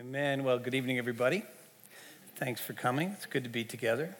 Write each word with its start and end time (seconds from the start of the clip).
Amen. 0.00 0.44
Well, 0.44 0.58
good 0.58 0.74
evening, 0.74 0.96
everybody. 0.96 1.42
Thanks 2.36 2.58
for 2.58 2.72
coming. 2.72 3.10
It's 3.10 3.26
good 3.26 3.44
to 3.44 3.50
be 3.50 3.64
together. 3.64 4.16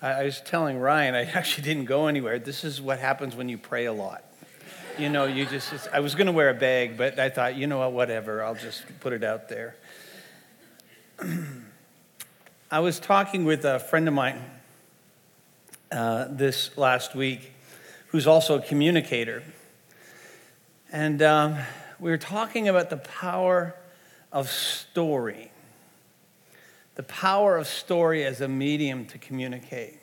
I, 0.00 0.24
was 0.24 0.40
telling 0.40 0.78
Ryan, 0.78 1.14
I 1.14 1.24
actually 1.34 1.64
didn't 1.64 1.84
go 1.84 2.06
anywhere. 2.06 2.38
This 2.38 2.64
is 2.64 2.80
what 2.80 2.98
happens 2.98 3.36
when 3.36 3.50
you 3.50 3.58
pray 3.58 3.84
a 3.84 3.92
lot. 3.92 4.24
You 4.98 5.10
know, 5.10 5.26
you 5.26 5.44
just, 5.44 5.86
I 5.92 6.00
was 6.00 6.14
going 6.14 6.28
to 6.28 6.32
wear 6.32 6.48
a 6.48 6.54
bag, 6.54 6.96
but 6.96 7.18
I 7.18 7.28
thought, 7.28 7.56
you 7.56 7.66
know 7.66 7.80
what, 7.80 7.92
whatever, 7.92 8.42
I'll 8.42 8.54
just 8.54 8.84
put 9.00 9.12
it 9.12 9.22
out 9.22 9.50
there. 9.50 9.76
I 12.70 12.80
was 12.80 12.98
talking 12.98 13.44
with 13.44 13.66
a 13.66 13.78
friend 13.78 14.08
of 14.08 14.14
mine 14.14 14.42
uh, 15.92 16.28
this 16.30 16.74
last 16.78 17.14
week 17.14 17.52
who's 18.06 18.26
also 18.26 18.60
a 18.60 18.62
communicator. 18.62 19.42
And 20.90 21.20
um, 21.20 21.58
we 22.00 22.10
were 22.10 22.16
talking 22.16 22.66
about 22.66 22.88
the 22.88 22.96
power 22.96 23.74
of 24.32 24.50
story, 24.50 25.50
the 26.94 27.02
power 27.02 27.56
of 27.56 27.66
story 27.66 28.24
as 28.24 28.40
a 28.40 28.48
medium 28.48 29.06
to 29.06 29.18
communicate. 29.18 29.98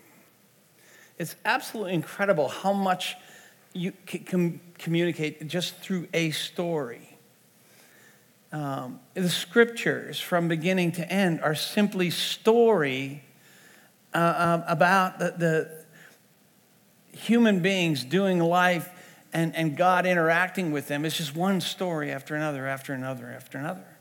It's 1.18 1.36
absolutely 1.46 1.94
incredible 1.94 2.48
how 2.48 2.74
much 2.74 3.16
you 3.74 3.92
can 4.06 4.60
communicate 4.78 5.48
just 5.48 5.76
through 5.78 6.08
a 6.14 6.32
story. 6.32 7.18
Um, 8.52 9.00
the 9.16 9.30
scriptures, 9.30 10.20
from 10.20 10.48
beginning 10.48 10.92
to 10.94 11.12
end, 11.12 11.42
are 11.42 11.56
simply 11.56 12.12
story 12.12 13.24
uh, 14.14 14.34
um, 14.38 14.64
about 14.68 15.18
the, 15.18 15.34
the 15.38 17.18
human 17.18 17.62
beings 17.62 18.04
doing 18.04 18.40
life 18.40 18.90
and, 19.34 19.56
and 19.56 19.76
God 19.76 20.06
interacting 20.06 20.72
with 20.72 20.88
them. 20.88 21.04
It's 21.04 21.18
just 21.18 21.36
one 21.36 21.62
story 21.62 22.12
after 22.12 22.36
another, 22.36 22.68
after 22.68 22.94
another, 22.94 23.34
after 23.36 23.58
another. 23.58 23.93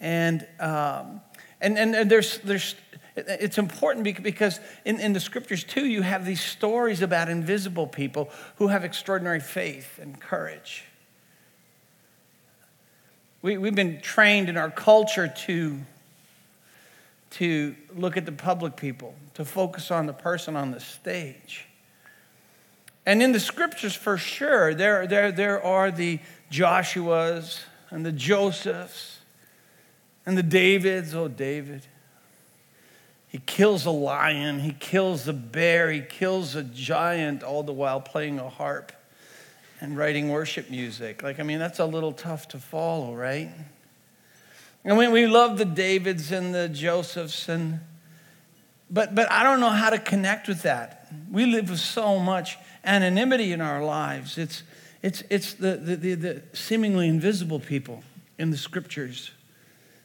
And, 0.00 0.46
um, 0.58 1.20
and, 1.60 1.78
and, 1.78 1.94
and 1.94 2.10
there's, 2.10 2.38
there's, 2.38 2.74
it's 3.16 3.58
important 3.58 4.22
because 4.22 4.60
in, 4.84 4.98
in 4.98 5.12
the 5.12 5.20
scriptures 5.20 5.62
too, 5.62 5.86
you 5.86 6.02
have 6.02 6.24
these 6.24 6.40
stories 6.40 7.02
about 7.02 7.28
invisible 7.28 7.86
people 7.86 8.30
who 8.56 8.68
have 8.68 8.84
extraordinary 8.84 9.40
faith 9.40 9.98
and 9.98 10.18
courage. 10.18 10.84
We, 13.42 13.58
we've 13.58 13.74
been 13.74 14.00
trained 14.00 14.48
in 14.48 14.56
our 14.56 14.70
culture 14.70 15.28
to, 15.28 15.78
to 17.32 17.74
look 17.94 18.16
at 18.16 18.26
the 18.26 18.32
public 18.32 18.76
people, 18.76 19.14
to 19.34 19.44
focus 19.44 19.90
on 19.90 20.06
the 20.06 20.12
person 20.12 20.56
on 20.56 20.70
the 20.70 20.80
stage. 20.80 21.66
And 23.06 23.22
in 23.22 23.32
the 23.32 23.40
scriptures, 23.40 23.94
for 23.94 24.18
sure, 24.18 24.74
there, 24.74 25.06
there, 25.06 25.32
there 25.32 25.62
are 25.62 25.90
the 25.90 26.20
Joshuas 26.50 27.60
and 27.90 28.04
the 28.04 28.12
Josephs 28.12 29.19
and 30.26 30.36
the 30.36 30.42
Davids, 30.42 31.14
oh, 31.14 31.28
David. 31.28 31.82
He 33.28 33.38
kills 33.38 33.86
a 33.86 33.90
lion, 33.90 34.58
he 34.60 34.72
kills 34.72 35.28
a 35.28 35.32
bear, 35.32 35.90
he 35.90 36.00
kills 36.00 36.56
a 36.56 36.64
giant, 36.64 37.44
all 37.44 37.62
the 37.62 37.72
while 37.72 38.00
playing 38.00 38.40
a 38.40 38.48
harp 38.48 38.92
and 39.80 39.96
writing 39.96 40.30
worship 40.30 40.68
music. 40.68 41.22
Like, 41.22 41.38
I 41.38 41.44
mean, 41.44 41.60
that's 41.60 41.78
a 41.78 41.84
little 41.84 42.12
tough 42.12 42.48
to 42.48 42.58
follow, 42.58 43.14
right? 43.14 43.48
And 44.84 44.98
we, 44.98 45.08
we 45.08 45.26
love 45.26 45.58
the 45.58 45.64
Davids 45.64 46.32
and 46.32 46.54
the 46.54 46.68
Josephs, 46.68 47.48
and 47.48 47.80
but 48.90 49.14
but 49.14 49.30
I 49.30 49.42
don't 49.42 49.60
know 49.60 49.70
how 49.70 49.90
to 49.90 49.98
connect 49.98 50.48
with 50.48 50.62
that. 50.62 51.06
We 51.30 51.46
live 51.46 51.70
with 51.70 51.80
so 51.80 52.18
much 52.18 52.58
anonymity 52.84 53.52
in 53.52 53.60
our 53.60 53.84
lives. 53.84 54.38
It's 54.38 54.62
it's 55.02 55.22
it's 55.30 55.54
the 55.54 55.76
the, 55.76 55.96
the, 55.96 56.14
the 56.14 56.42
seemingly 56.52 57.08
invisible 57.08 57.60
people 57.60 58.02
in 58.38 58.50
the 58.50 58.56
scriptures 58.56 59.32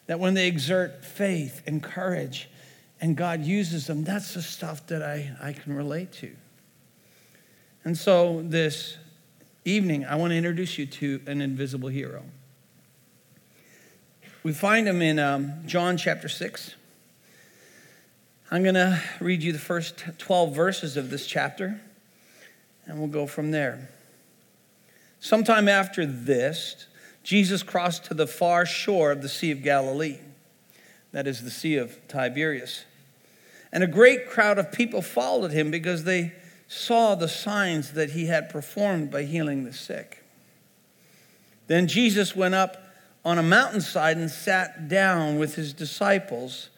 that 0.08 0.20
when 0.20 0.34
they 0.34 0.48
exert 0.48 1.04
faith 1.04 1.62
and 1.66 1.82
courage 1.82 2.50
and 3.02 3.16
God 3.16 3.44
uses 3.44 3.88
them, 3.88 4.04
that's 4.04 4.34
the 4.34 4.42
stuff 4.42 4.88
that 4.88 5.02
I, 5.02 5.32
I 5.42 5.54
can 5.54 5.76
relate 5.76 6.12
to. 6.14 6.36
And 7.84 7.98
so 7.98 8.42
this 8.44 8.98
evening, 9.64 10.06
I 10.06 10.16
want 10.16 10.32
to 10.32 10.38
introduce 10.38 10.78
you 10.78 10.86
to 10.86 11.22
an 11.28 11.42
invisible 11.42 11.90
hero. 11.90 12.24
We 14.44 14.54
find 14.54 14.88
him 14.88 15.02
in 15.02 15.18
um, 15.18 15.64
John 15.66 15.98
chapter 15.98 16.30
6. 16.30 16.76
I'm 18.52 18.62
going 18.62 18.76
to 18.76 19.02
read 19.20 19.42
you 19.42 19.52
the 19.52 19.58
first 19.60 20.04
12 20.20 20.56
verses 20.56 20.98
of 20.98 21.10
this 21.10 21.26
chapter, 21.26 21.82
and 22.86 23.00
we'll 23.00 23.08
go 23.08 23.26
from 23.26 23.50
there. 23.50 23.90
Sometime 25.20 25.68
after 25.68 26.06
this, 26.06 26.86
Jesus 27.26 27.64
crossed 27.64 28.06
to 28.06 28.14
the 28.14 28.28
far 28.28 28.68
shore 28.68 29.12
of 29.12 29.24
the 29.24 29.30
Sea 29.30 29.50
of 29.50 29.64
Galilee, 29.64 30.20
that 31.12 31.26
is 31.26 31.44
the 31.44 31.50
Sea 31.50 31.78
of 31.78 32.08
Tiberias. 32.08 32.86
And 33.74 33.84
a 33.84 33.88
great 33.88 34.30
crowd 34.30 34.60
of 34.60 34.72
people 34.72 35.02
followed 35.02 35.50
him 35.50 35.72
because 35.72 36.04
they 36.04 36.34
saw 36.68 37.16
the 37.16 37.28
signs 37.28 37.94
that 37.94 38.12
he 38.12 38.28
had 38.28 38.48
performed 38.48 39.10
by 39.10 39.24
healing 39.24 39.64
the 39.64 39.74
sick. 39.74 40.24
Then 41.66 41.88
Jesus 41.88 42.36
went 42.36 42.54
up 42.54 42.78
on 43.26 43.40
a 43.40 43.44
mountainside 43.44 44.18
and 44.18 44.30
sat 44.30 44.88
down 44.88 45.40
with 45.40 45.56
his 45.56 45.74
disciples. 45.74 46.70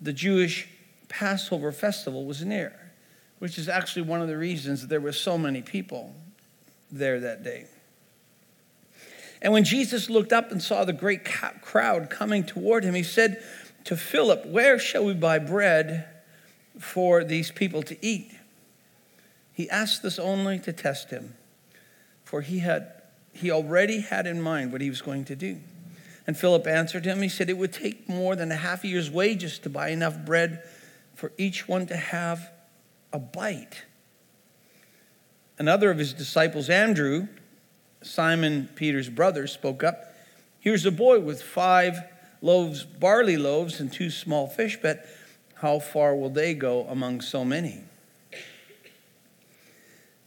The 0.00 0.12
Jewish 0.12 0.68
Passover 1.08 1.70
festival 1.70 2.24
was 2.24 2.44
near, 2.44 2.74
which 3.38 3.58
is 3.58 3.68
actually 3.68 4.02
one 4.02 4.20
of 4.20 4.26
the 4.26 4.36
reasons 4.36 4.88
there 4.88 5.00
were 5.00 5.12
so 5.12 5.38
many 5.38 5.62
people 5.62 6.16
there 6.90 7.20
that 7.20 7.44
day. 7.44 7.68
And 9.44 9.52
when 9.52 9.64
Jesus 9.64 10.08
looked 10.08 10.32
up 10.32 10.50
and 10.50 10.62
saw 10.62 10.86
the 10.86 10.94
great 10.94 11.22
crowd 11.60 12.08
coming 12.08 12.44
toward 12.44 12.82
him, 12.82 12.94
he 12.94 13.02
said 13.02 13.44
to 13.84 13.94
Philip, 13.94 14.46
Where 14.46 14.78
shall 14.78 15.04
we 15.04 15.12
buy 15.12 15.38
bread 15.38 16.08
for 16.78 17.22
these 17.22 17.52
people 17.52 17.82
to 17.82 18.04
eat? 18.04 18.32
He 19.52 19.68
asked 19.68 20.02
this 20.02 20.18
only 20.18 20.58
to 20.60 20.72
test 20.72 21.10
him, 21.10 21.34
for 22.24 22.40
he, 22.40 22.60
had, 22.60 22.90
he 23.34 23.50
already 23.50 24.00
had 24.00 24.26
in 24.26 24.40
mind 24.40 24.72
what 24.72 24.80
he 24.80 24.88
was 24.88 25.02
going 25.02 25.26
to 25.26 25.36
do. 25.36 25.60
And 26.26 26.38
Philip 26.38 26.66
answered 26.66 27.04
him, 27.04 27.20
He 27.20 27.28
said, 27.28 27.50
It 27.50 27.58
would 27.58 27.74
take 27.74 28.08
more 28.08 28.34
than 28.34 28.50
a 28.50 28.56
half 28.56 28.82
year's 28.82 29.10
wages 29.10 29.58
to 29.58 29.68
buy 29.68 29.90
enough 29.90 30.24
bread 30.24 30.62
for 31.14 31.32
each 31.36 31.68
one 31.68 31.86
to 31.88 31.96
have 31.96 32.50
a 33.12 33.18
bite. 33.18 33.84
Another 35.58 35.90
of 35.90 35.98
his 35.98 36.14
disciples, 36.14 36.70
Andrew, 36.70 37.28
Simon 38.04 38.68
Peter's 38.74 39.08
brother, 39.08 39.46
spoke 39.46 39.82
up. 39.82 40.14
Here's 40.60 40.84
a 40.84 40.92
boy 40.92 41.20
with 41.20 41.42
five 41.42 42.02
loaves, 42.42 42.84
barley 42.84 43.36
loaves, 43.36 43.80
and 43.80 43.92
two 43.92 44.10
small 44.10 44.46
fish, 44.46 44.78
but 44.80 45.06
how 45.56 45.78
far 45.78 46.14
will 46.14 46.30
they 46.30 46.54
go 46.54 46.86
among 46.88 47.22
so 47.22 47.44
many? 47.44 47.82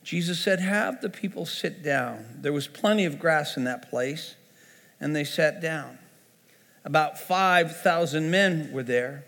Jesus 0.03 0.39
said, 0.39 0.59
Have 0.59 1.01
the 1.01 1.09
people 1.09 1.45
sit 1.45 1.83
down. 1.83 2.25
There 2.41 2.53
was 2.53 2.67
plenty 2.67 3.05
of 3.05 3.19
grass 3.19 3.57
in 3.57 3.65
that 3.65 3.89
place, 3.89 4.35
and 4.99 5.15
they 5.15 5.23
sat 5.23 5.61
down. 5.61 5.99
About 6.83 7.19
5,000 7.19 8.31
men 8.31 8.71
were 8.71 8.83
there. 8.83 9.25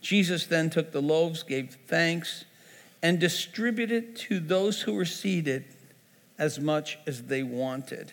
Jesus 0.00 0.46
then 0.46 0.68
took 0.68 0.92
the 0.92 1.00
loaves, 1.00 1.42
gave 1.42 1.78
thanks, 1.86 2.44
and 3.02 3.18
distributed 3.18 4.16
to 4.16 4.40
those 4.40 4.82
who 4.82 4.92
were 4.92 5.04
seated 5.04 5.64
as 6.42 6.58
much 6.58 6.98
as 7.06 7.22
they 7.22 7.44
wanted. 7.44 8.12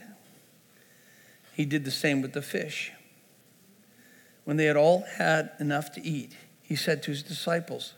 He 1.55 1.65
did 1.65 1.83
the 1.83 1.89
same 1.89 2.21
with 2.21 2.33
the 2.33 2.43
fish. 2.43 2.91
When 4.43 4.55
they 4.55 4.65
had 4.65 4.77
all 4.77 5.03
had 5.17 5.49
enough 5.59 5.91
to 5.93 6.01
eat, 6.05 6.33
he 6.61 6.75
said 6.75 7.01
to 7.03 7.11
his 7.11 7.23
disciples, 7.23 7.93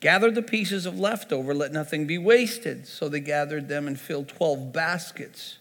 Gather 0.00 0.30
the 0.30 0.40
pieces 0.40 0.86
of 0.86 0.98
leftover, 0.98 1.52
let 1.52 1.70
nothing 1.70 2.06
be 2.06 2.16
wasted. 2.16 2.86
So 2.86 3.10
they 3.10 3.20
gathered 3.20 3.68
them 3.68 3.86
and 3.86 4.00
filled 4.00 4.28
12 4.28 4.72
baskets 4.72 5.58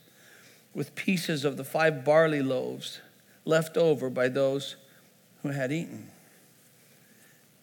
with 0.74 0.96
pieces 0.96 1.44
of 1.44 1.58
the 1.58 1.66
five 1.66 2.06
barley 2.06 2.42
loaves 2.42 3.02
left 3.44 3.76
over 3.76 4.10
by 4.10 4.30
those 4.30 4.78
who 5.42 5.50
had 5.50 5.74
eaten. 5.74 6.10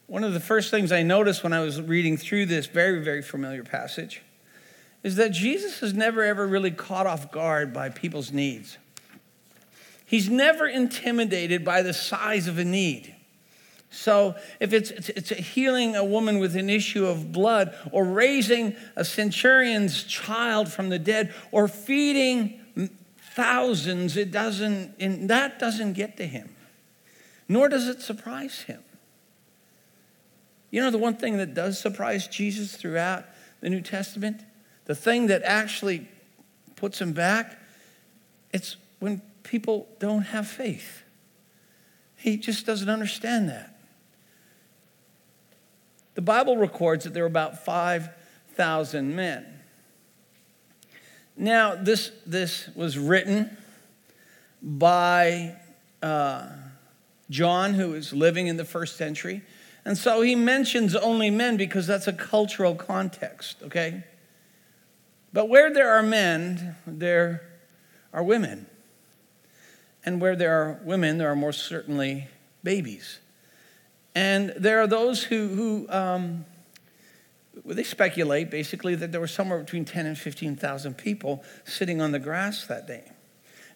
One 0.09 0.25
of 0.25 0.35
the 0.35 0.41
first 0.41 0.71
things 0.71 0.93
I 0.93 1.03
noticed 1.03 1.43
when 1.43 1.55
I 1.55 1.61
was 1.61 1.81
reading 1.81 2.19
through 2.19 2.47
this 2.47 2.67
very, 2.67 3.03
very 3.03 3.23
familiar 3.23 3.65
passage 3.65 4.21
is 5.03 5.17
that 5.17 5.33
Jesus 5.33 5.83
is 5.83 5.95
never 5.95 6.23
ever 6.23 6.47
really 6.47 6.71
caught 6.71 7.07
off 7.07 7.33
guard 7.33 7.73
by 7.73 7.89
people's 7.89 8.33
needs. 8.33 8.79
He's 10.05 10.29
never 10.29 10.67
intimidated 10.67 11.65
by 11.65 11.83
the 11.83 11.95
size 11.95 12.49
of 12.49 12.59
a 12.59 12.65
need. 12.65 13.15
So, 13.93 14.37
if 14.61 14.73
it's, 14.73 14.91
it's, 14.91 15.09
it's, 15.09 15.31
healing 15.31 15.97
a 15.97 16.05
woman 16.05 16.39
with 16.39 16.55
an 16.55 16.71
issue 16.71 17.07
of 17.07 17.33
blood, 17.33 17.77
or 17.91 18.05
raising 18.05 18.77
a 18.95 19.05
centurion's 19.05 20.05
child 20.05 20.73
from 20.73 20.91
the 20.91 20.99
dead, 20.99 21.35
or 21.51 21.67
feeding 21.67 22.61
thousands, 23.35 24.17
it 24.17 24.31
doesn't, 24.31 25.27
that 25.27 25.59
doesn't 25.59 25.95
get 25.95 26.17
to 26.19 26.27
him. 26.27 26.51
Nor 27.49 27.69
does 27.69 27.89
it 27.89 28.01
surprise 28.01 28.63
him. 28.63 28.81
You 30.71 30.81
know, 30.83 30.91
the 30.93 30.99
one 30.99 31.17
thing 31.17 31.37
that 31.39 31.55
does 31.55 31.81
surprise 31.81 32.29
Jesus 32.29 32.77
throughout 32.77 33.25
the 33.61 33.71
New 33.71 33.81
Testament 33.81 34.43
the 34.91 34.95
thing 34.97 35.29
that 35.29 35.45
actually 35.45 36.05
puts 36.75 37.01
him 37.01 37.13
back, 37.13 37.57
it's 38.53 38.75
when 38.99 39.23
people 39.45 39.87
don't 40.01 40.23
have 40.23 40.49
faith. 40.49 41.05
He 42.17 42.37
just 42.37 42.67
doesn't 42.67 42.89
understand 42.89 43.49
that. 43.51 43.79
The 46.15 46.23
Bible 46.23 46.57
records 46.57 47.05
that 47.05 47.15
there 47.15 47.23
were 47.23 47.29
about 47.29 47.65
5,000 47.65 49.15
men. 49.15 49.61
Now, 51.37 51.77
this, 51.77 52.11
this 52.27 52.69
was 52.75 52.99
written 52.99 53.57
by 54.61 55.55
uh, 56.03 56.49
John, 57.31 57.75
who 57.75 57.91
was 57.91 58.13
living 58.13 58.49
in 58.49 58.57
the 58.57 58.65
first 58.65 58.97
century. 58.97 59.43
And 59.85 59.97
so 59.97 60.21
he 60.23 60.35
mentions 60.35 60.97
only 60.97 61.31
men 61.31 61.57
because 61.57 61.87
that's 61.87 62.09
a 62.09 62.13
cultural 62.13 62.75
context, 62.75 63.63
okay? 63.63 64.03
But 65.33 65.49
where 65.49 65.73
there 65.73 65.91
are 65.91 66.03
men, 66.03 66.77
there 66.87 67.43
are 68.13 68.23
women. 68.23 68.67
And 70.05 70.21
where 70.21 70.35
there 70.35 70.63
are 70.63 70.81
women, 70.85 71.19
there 71.19 71.31
are 71.31 71.37
more 71.37 71.53
certainly 71.53 72.29
babies. 72.65 73.19
And 74.15 74.53
there 74.57 74.81
are 74.81 74.87
those 74.87 75.23
who, 75.23 75.49
who 75.49 75.87
um, 75.91 76.45
they 77.65 77.85
speculate 77.85 78.51
basically 78.51 78.95
that 78.97 79.13
there 79.13 79.21
were 79.21 79.29
somewhere 79.29 79.61
between 79.61 79.85
10 79.85 80.07
and 80.07 80.19
15,000 80.19 80.97
people 80.97 81.45
sitting 81.65 82.01
on 82.01 82.13
the 82.13 82.19
grass 82.19 82.67
that 82.67 82.87
day. 82.87 83.13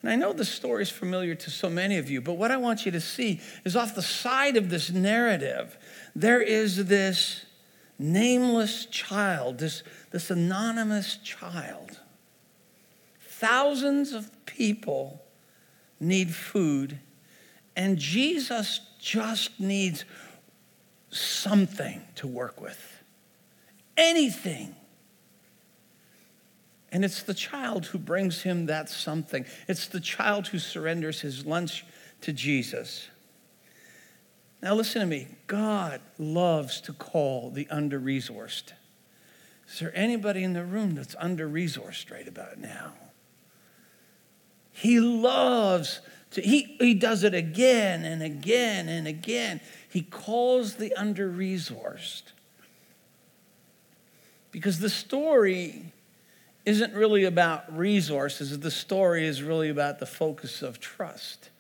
And 0.02 0.10
I 0.10 0.16
know 0.16 0.32
the 0.32 0.44
story 0.44 0.82
is 0.82 0.90
familiar 0.90 1.34
to 1.34 1.50
so 1.50 1.70
many 1.70 1.96
of 1.96 2.10
you, 2.10 2.20
but 2.20 2.34
what 2.34 2.50
I 2.50 2.56
want 2.56 2.84
you 2.84 2.92
to 2.92 3.00
see 3.00 3.40
is 3.64 3.74
off 3.74 3.94
the 3.94 4.02
side 4.02 4.56
of 4.56 4.68
this 4.68 4.90
narrative, 4.90 5.78
there 6.14 6.42
is 6.42 6.86
this 6.86 7.46
nameless 7.98 8.86
child, 8.86 9.58
this, 9.58 9.82
this 10.10 10.30
anonymous 10.30 11.16
child. 11.18 12.00
Thousands 13.20 14.12
of 14.12 14.30
people 14.46 15.22
need 16.00 16.34
food, 16.34 16.98
and 17.76 17.98
Jesus 17.98 18.80
just 18.98 19.58
needs 19.60 20.04
something 21.10 22.02
to 22.16 22.26
work 22.26 22.60
with. 22.60 23.02
Anything. 23.96 24.74
And 26.90 27.04
it's 27.04 27.22
the 27.22 27.34
child 27.34 27.86
who 27.86 27.98
brings 27.98 28.42
him 28.42 28.66
that 28.66 28.88
something. 28.88 29.44
It's 29.66 29.88
the 29.88 30.00
child 30.00 30.48
who 30.48 30.58
surrenders 30.58 31.20
his 31.20 31.44
lunch 31.44 31.84
to 32.20 32.32
Jesus. 32.32 33.08
Now, 34.64 34.74
listen 34.74 35.02
to 35.02 35.06
me. 35.06 35.28
God 35.46 36.00
loves 36.18 36.80
to 36.80 36.94
call 36.94 37.50
the 37.50 37.68
under 37.68 38.00
resourced. 38.00 38.72
Is 39.68 39.78
there 39.78 39.92
anybody 39.94 40.42
in 40.42 40.54
the 40.54 40.64
room 40.64 40.94
that's 40.94 41.14
under 41.18 41.46
resourced 41.46 42.10
right 42.10 42.26
about 42.26 42.58
now? 42.58 42.94
He 44.72 45.00
loves 45.00 46.00
to, 46.30 46.40
he, 46.40 46.76
he 46.80 46.94
does 46.94 47.24
it 47.24 47.34
again 47.34 48.06
and 48.06 48.22
again 48.22 48.88
and 48.88 49.06
again. 49.06 49.60
He 49.86 50.00
calls 50.00 50.76
the 50.76 50.94
under 50.94 51.30
resourced. 51.30 52.22
Because 54.50 54.78
the 54.78 54.88
story 54.88 55.92
isn't 56.64 56.94
really 56.94 57.24
about 57.24 57.76
resources, 57.76 58.58
the 58.58 58.70
story 58.70 59.26
is 59.26 59.42
really 59.42 59.68
about 59.68 59.98
the 59.98 60.06
focus 60.06 60.62
of 60.62 60.80
trust. 60.80 61.50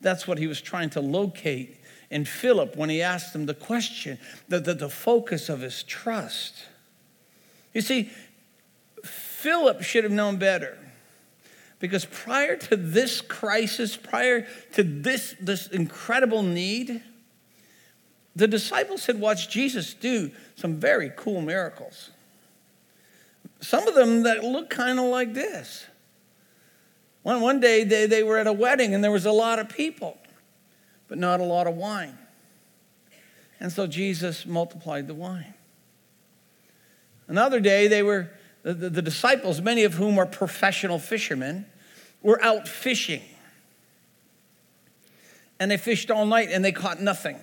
That's 0.00 0.26
what 0.26 0.38
he 0.38 0.46
was 0.46 0.62
trying 0.62 0.88
to 0.90 1.02
locate 1.02 1.76
in 2.10 2.24
Philip 2.24 2.76
when 2.76 2.88
he 2.88 3.02
asked 3.02 3.34
him 3.34 3.46
the 3.46 3.54
question, 3.54 4.18
the, 4.48 4.60
the, 4.60 4.74
the 4.74 4.88
focus 4.88 5.48
of 5.48 5.60
his 5.60 5.82
trust. 5.82 6.64
You 7.72 7.80
see, 7.80 8.10
Philip 9.04 9.82
should 9.82 10.04
have 10.04 10.12
known 10.12 10.36
better. 10.36 10.78
Because 11.78 12.06
prior 12.06 12.56
to 12.56 12.76
this 12.76 13.20
crisis, 13.20 13.96
prior 13.96 14.46
to 14.72 14.82
this, 14.82 15.34
this 15.40 15.66
incredible 15.66 16.42
need, 16.42 17.02
the 18.34 18.48
disciples 18.48 19.06
had 19.06 19.20
watched 19.20 19.50
Jesus 19.50 19.94
do 19.94 20.30
some 20.56 20.76
very 20.76 21.12
cool 21.16 21.42
miracles. 21.42 22.10
Some 23.60 23.86
of 23.88 23.94
them 23.94 24.22
that 24.24 24.42
look 24.42 24.70
kind 24.70 24.98
of 24.98 25.06
like 25.06 25.34
this. 25.34 25.86
One, 27.22 27.40
one 27.40 27.60
day 27.60 27.84
they, 27.84 28.06
they 28.06 28.22
were 28.22 28.38
at 28.38 28.46
a 28.46 28.52
wedding 28.52 28.94
and 28.94 29.02
there 29.02 29.10
was 29.10 29.26
a 29.26 29.32
lot 29.32 29.58
of 29.58 29.68
people, 29.68 30.16
but 31.08 31.18
not 31.18 31.40
a 31.40 31.44
lot 31.44 31.66
of 31.66 31.74
wine. 31.76 32.18
And 33.60 33.72
so 33.72 33.86
Jesus 33.86 34.46
multiplied 34.46 35.06
the 35.06 35.14
wine. 35.14 35.54
Another 37.28 37.60
day 37.60 37.88
they 37.88 38.02
were 38.02 38.30
the, 38.62 38.74
the, 38.74 38.90
the 38.90 39.02
disciples, 39.02 39.60
many 39.60 39.84
of 39.84 39.94
whom 39.94 40.18
are 40.18 40.26
professional 40.26 40.98
fishermen, 40.98 41.66
were 42.22 42.42
out 42.42 42.66
fishing. 42.66 43.22
And 45.58 45.70
they 45.70 45.76
fished 45.76 46.10
all 46.10 46.26
night 46.26 46.48
and 46.50 46.64
they 46.64 46.72
caught 46.72 47.00
nothing. 47.00 47.38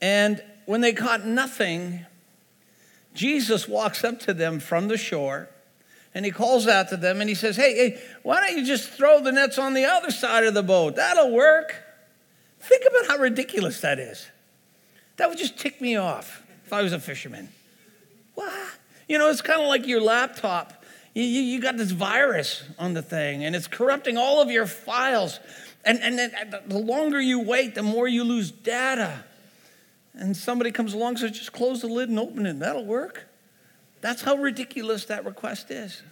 And 0.00 0.42
when 0.66 0.80
they 0.80 0.92
caught 0.92 1.26
nothing, 1.26 2.06
Jesus 3.14 3.66
walks 3.66 4.04
up 4.04 4.20
to 4.20 4.34
them 4.34 4.60
from 4.60 4.88
the 4.88 4.96
shore 4.96 5.48
and 6.14 6.24
he 6.24 6.30
calls 6.30 6.66
out 6.66 6.88
to 6.88 6.96
them 6.96 7.20
and 7.20 7.28
he 7.28 7.34
says, 7.34 7.56
Hey, 7.56 7.74
hey, 7.74 8.02
why 8.22 8.40
don't 8.40 8.58
you 8.58 8.66
just 8.66 8.90
throw 8.90 9.22
the 9.22 9.32
nets 9.32 9.58
on 9.58 9.74
the 9.74 9.84
other 9.84 10.10
side 10.10 10.44
of 10.44 10.54
the 10.54 10.62
boat? 10.62 10.96
That'll 10.96 11.32
work. 11.32 11.74
Think 12.60 12.84
about 12.88 13.06
how 13.06 13.22
ridiculous 13.22 13.80
that 13.80 13.98
is. 13.98 14.28
That 15.16 15.28
would 15.28 15.38
just 15.38 15.58
tick 15.58 15.80
me 15.80 15.96
off 15.96 16.42
if 16.64 16.72
I 16.72 16.82
was 16.82 16.92
a 16.92 17.00
fisherman. 17.00 17.48
What? 18.34 18.52
You 19.08 19.18
know, 19.18 19.28
it's 19.28 19.42
kind 19.42 19.60
of 19.60 19.68
like 19.68 19.86
your 19.86 20.00
laptop. 20.00 20.84
You, 21.14 21.24
you, 21.24 21.40
you, 21.42 21.60
got 21.60 21.76
this 21.76 21.90
virus 21.90 22.62
on 22.78 22.94
the 22.94 23.02
thing, 23.02 23.44
and 23.44 23.56
it's 23.56 23.66
corrupting 23.66 24.16
all 24.16 24.40
of 24.40 24.50
your 24.50 24.66
files. 24.66 25.40
And, 25.84 26.00
and 26.00 26.18
then 26.18 26.32
the 26.66 26.78
longer 26.78 27.20
you 27.20 27.40
wait, 27.40 27.74
the 27.74 27.82
more 27.82 28.06
you 28.06 28.22
lose 28.22 28.50
data. 28.50 29.24
And 30.14 30.36
somebody 30.36 30.70
comes 30.70 30.94
along 30.94 31.10
and 31.10 31.18
says, 31.18 31.30
just 31.32 31.52
close 31.52 31.80
the 31.80 31.88
lid 31.88 32.08
and 32.08 32.18
open 32.18 32.46
it. 32.46 32.58
That'll 32.60 32.84
work. 32.84 33.26
That's 34.00 34.22
how 34.22 34.36
ridiculous 34.36 35.06
that 35.06 35.24
request 35.24 35.70
is. 35.70 36.02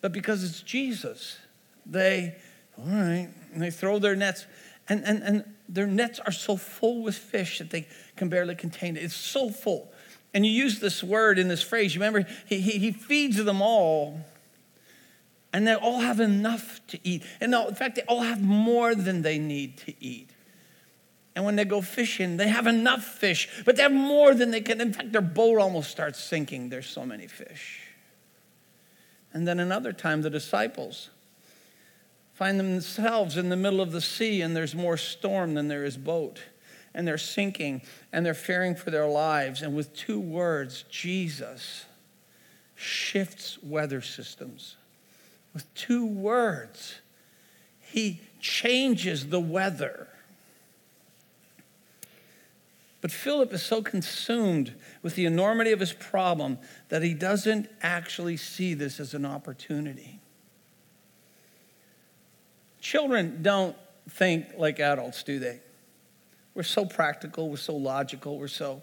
But 0.00 0.12
because 0.12 0.44
it's 0.44 0.62
Jesus, 0.62 1.38
they, 1.86 2.36
all 2.78 2.86
right, 2.86 3.28
they 3.54 3.70
throw 3.70 3.98
their 3.98 4.16
nets. 4.16 4.46
And, 4.88 5.04
and, 5.04 5.22
and 5.22 5.44
their 5.68 5.86
nets 5.86 6.18
are 6.20 6.32
so 6.32 6.56
full 6.56 7.02
with 7.02 7.16
fish 7.16 7.58
that 7.58 7.70
they 7.70 7.86
can 8.16 8.28
barely 8.28 8.54
contain 8.54 8.96
it. 8.96 9.04
It's 9.04 9.14
so 9.14 9.50
full. 9.50 9.92
And 10.32 10.46
you 10.46 10.52
use 10.52 10.80
this 10.80 11.02
word 11.02 11.38
in 11.38 11.48
this 11.48 11.62
phrase. 11.62 11.94
You 11.94 12.00
remember, 12.00 12.28
he, 12.46 12.60
he, 12.60 12.78
he 12.78 12.92
feeds 12.92 13.42
them 13.42 13.60
all, 13.60 14.20
and 15.52 15.66
they 15.66 15.74
all 15.74 16.00
have 16.00 16.20
enough 16.20 16.80
to 16.88 16.98
eat. 17.02 17.24
And 17.40 17.52
in 17.52 17.74
fact, 17.74 17.96
they 17.96 18.02
all 18.02 18.22
have 18.22 18.40
more 18.42 18.94
than 18.94 19.22
they 19.22 19.38
need 19.38 19.76
to 19.78 19.94
eat. 20.02 20.29
And 21.36 21.44
when 21.44 21.56
they 21.56 21.64
go 21.64 21.80
fishing, 21.80 22.36
they 22.36 22.48
have 22.48 22.66
enough 22.66 23.04
fish, 23.04 23.48
but 23.64 23.76
they 23.76 23.82
have 23.82 23.92
more 23.92 24.34
than 24.34 24.50
they 24.50 24.60
can. 24.60 24.80
In 24.80 24.92
fact, 24.92 25.12
their 25.12 25.20
boat 25.20 25.58
almost 25.58 25.90
starts 25.90 26.22
sinking. 26.22 26.68
There's 26.68 26.88
so 26.88 27.06
many 27.06 27.26
fish. 27.26 27.80
And 29.32 29.46
then 29.46 29.60
another 29.60 29.92
time, 29.92 30.22
the 30.22 30.30
disciples 30.30 31.10
find 32.34 32.58
themselves 32.58 33.36
in 33.36 33.48
the 33.48 33.56
middle 33.56 33.80
of 33.80 33.92
the 33.92 34.00
sea, 34.00 34.40
and 34.40 34.56
there's 34.56 34.74
more 34.74 34.96
storm 34.96 35.54
than 35.54 35.68
there 35.68 35.84
is 35.84 35.96
boat 35.96 36.40
and 36.94 37.06
they're 37.06 37.18
sinking 37.18 37.82
and 38.12 38.24
they're 38.24 38.34
fearing 38.34 38.74
for 38.74 38.90
their 38.90 39.06
lives. 39.06 39.62
And 39.62 39.74
with 39.74 39.94
two 39.94 40.18
words, 40.18 40.84
Jesus 40.90 41.84
shifts 42.74 43.58
weather 43.62 44.00
systems. 44.00 44.76
With 45.52 45.72
two 45.74 46.06
words, 46.06 47.00
he 47.80 48.20
changes 48.40 49.28
the 49.28 49.40
weather. 49.40 50.08
But 53.00 53.10
Philip 53.10 53.52
is 53.52 53.62
so 53.62 53.80
consumed 53.82 54.74
with 55.02 55.14
the 55.14 55.24
enormity 55.24 55.72
of 55.72 55.80
his 55.80 55.92
problem 55.92 56.58
that 56.90 57.02
he 57.02 57.14
doesn't 57.14 57.68
actually 57.82 58.36
see 58.36 58.74
this 58.74 59.00
as 59.00 59.14
an 59.14 59.24
opportunity. 59.24 60.20
Children 62.80 63.42
don't 63.42 63.76
think 64.08 64.46
like 64.56 64.80
adults, 64.80 65.22
do 65.22 65.38
they? 65.38 65.60
We're 66.54 66.62
so 66.62 66.84
practical, 66.84 67.48
we're 67.48 67.56
so 67.56 67.76
logical, 67.76 68.38
we're 68.38 68.48
so. 68.48 68.82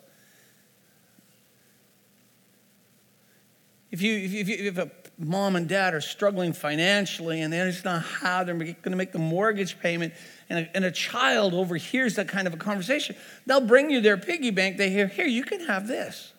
If 3.92 4.02
you, 4.02 4.16
if, 4.16 4.48
you, 4.48 4.56
if 4.68 4.78
a 4.78 4.90
mom 5.18 5.56
and 5.56 5.68
dad 5.68 5.94
are 5.94 6.02
struggling 6.02 6.54
financially 6.54 7.42
and 7.42 7.52
they 7.52 7.58
don't 7.58 7.86
know 7.86 8.00
how 8.00 8.44
they're 8.44 8.56
going 8.56 8.76
to 8.76 8.96
make 8.96 9.12
the 9.12 9.20
mortgage 9.20 9.80
payment, 9.80 10.14
and 10.50 10.60
a, 10.60 10.76
and 10.76 10.86
a 10.86 10.92
child 10.92 11.54
overhears 11.54 12.16
that 12.16 12.28
kind 12.28 12.48
of 12.48 12.54
a 12.54 12.58
conversation, 12.58 13.16
they'll 13.46 13.62
bring 13.62 13.90
you 13.90 14.00
their 14.00 14.18
piggy 14.18 14.52
bank. 14.52 14.78
They 14.78 14.90
hear, 14.90 15.08
Here, 15.08 15.26
you 15.26 15.44
can 15.44 15.66
have 15.66 15.88
this. 15.88 16.34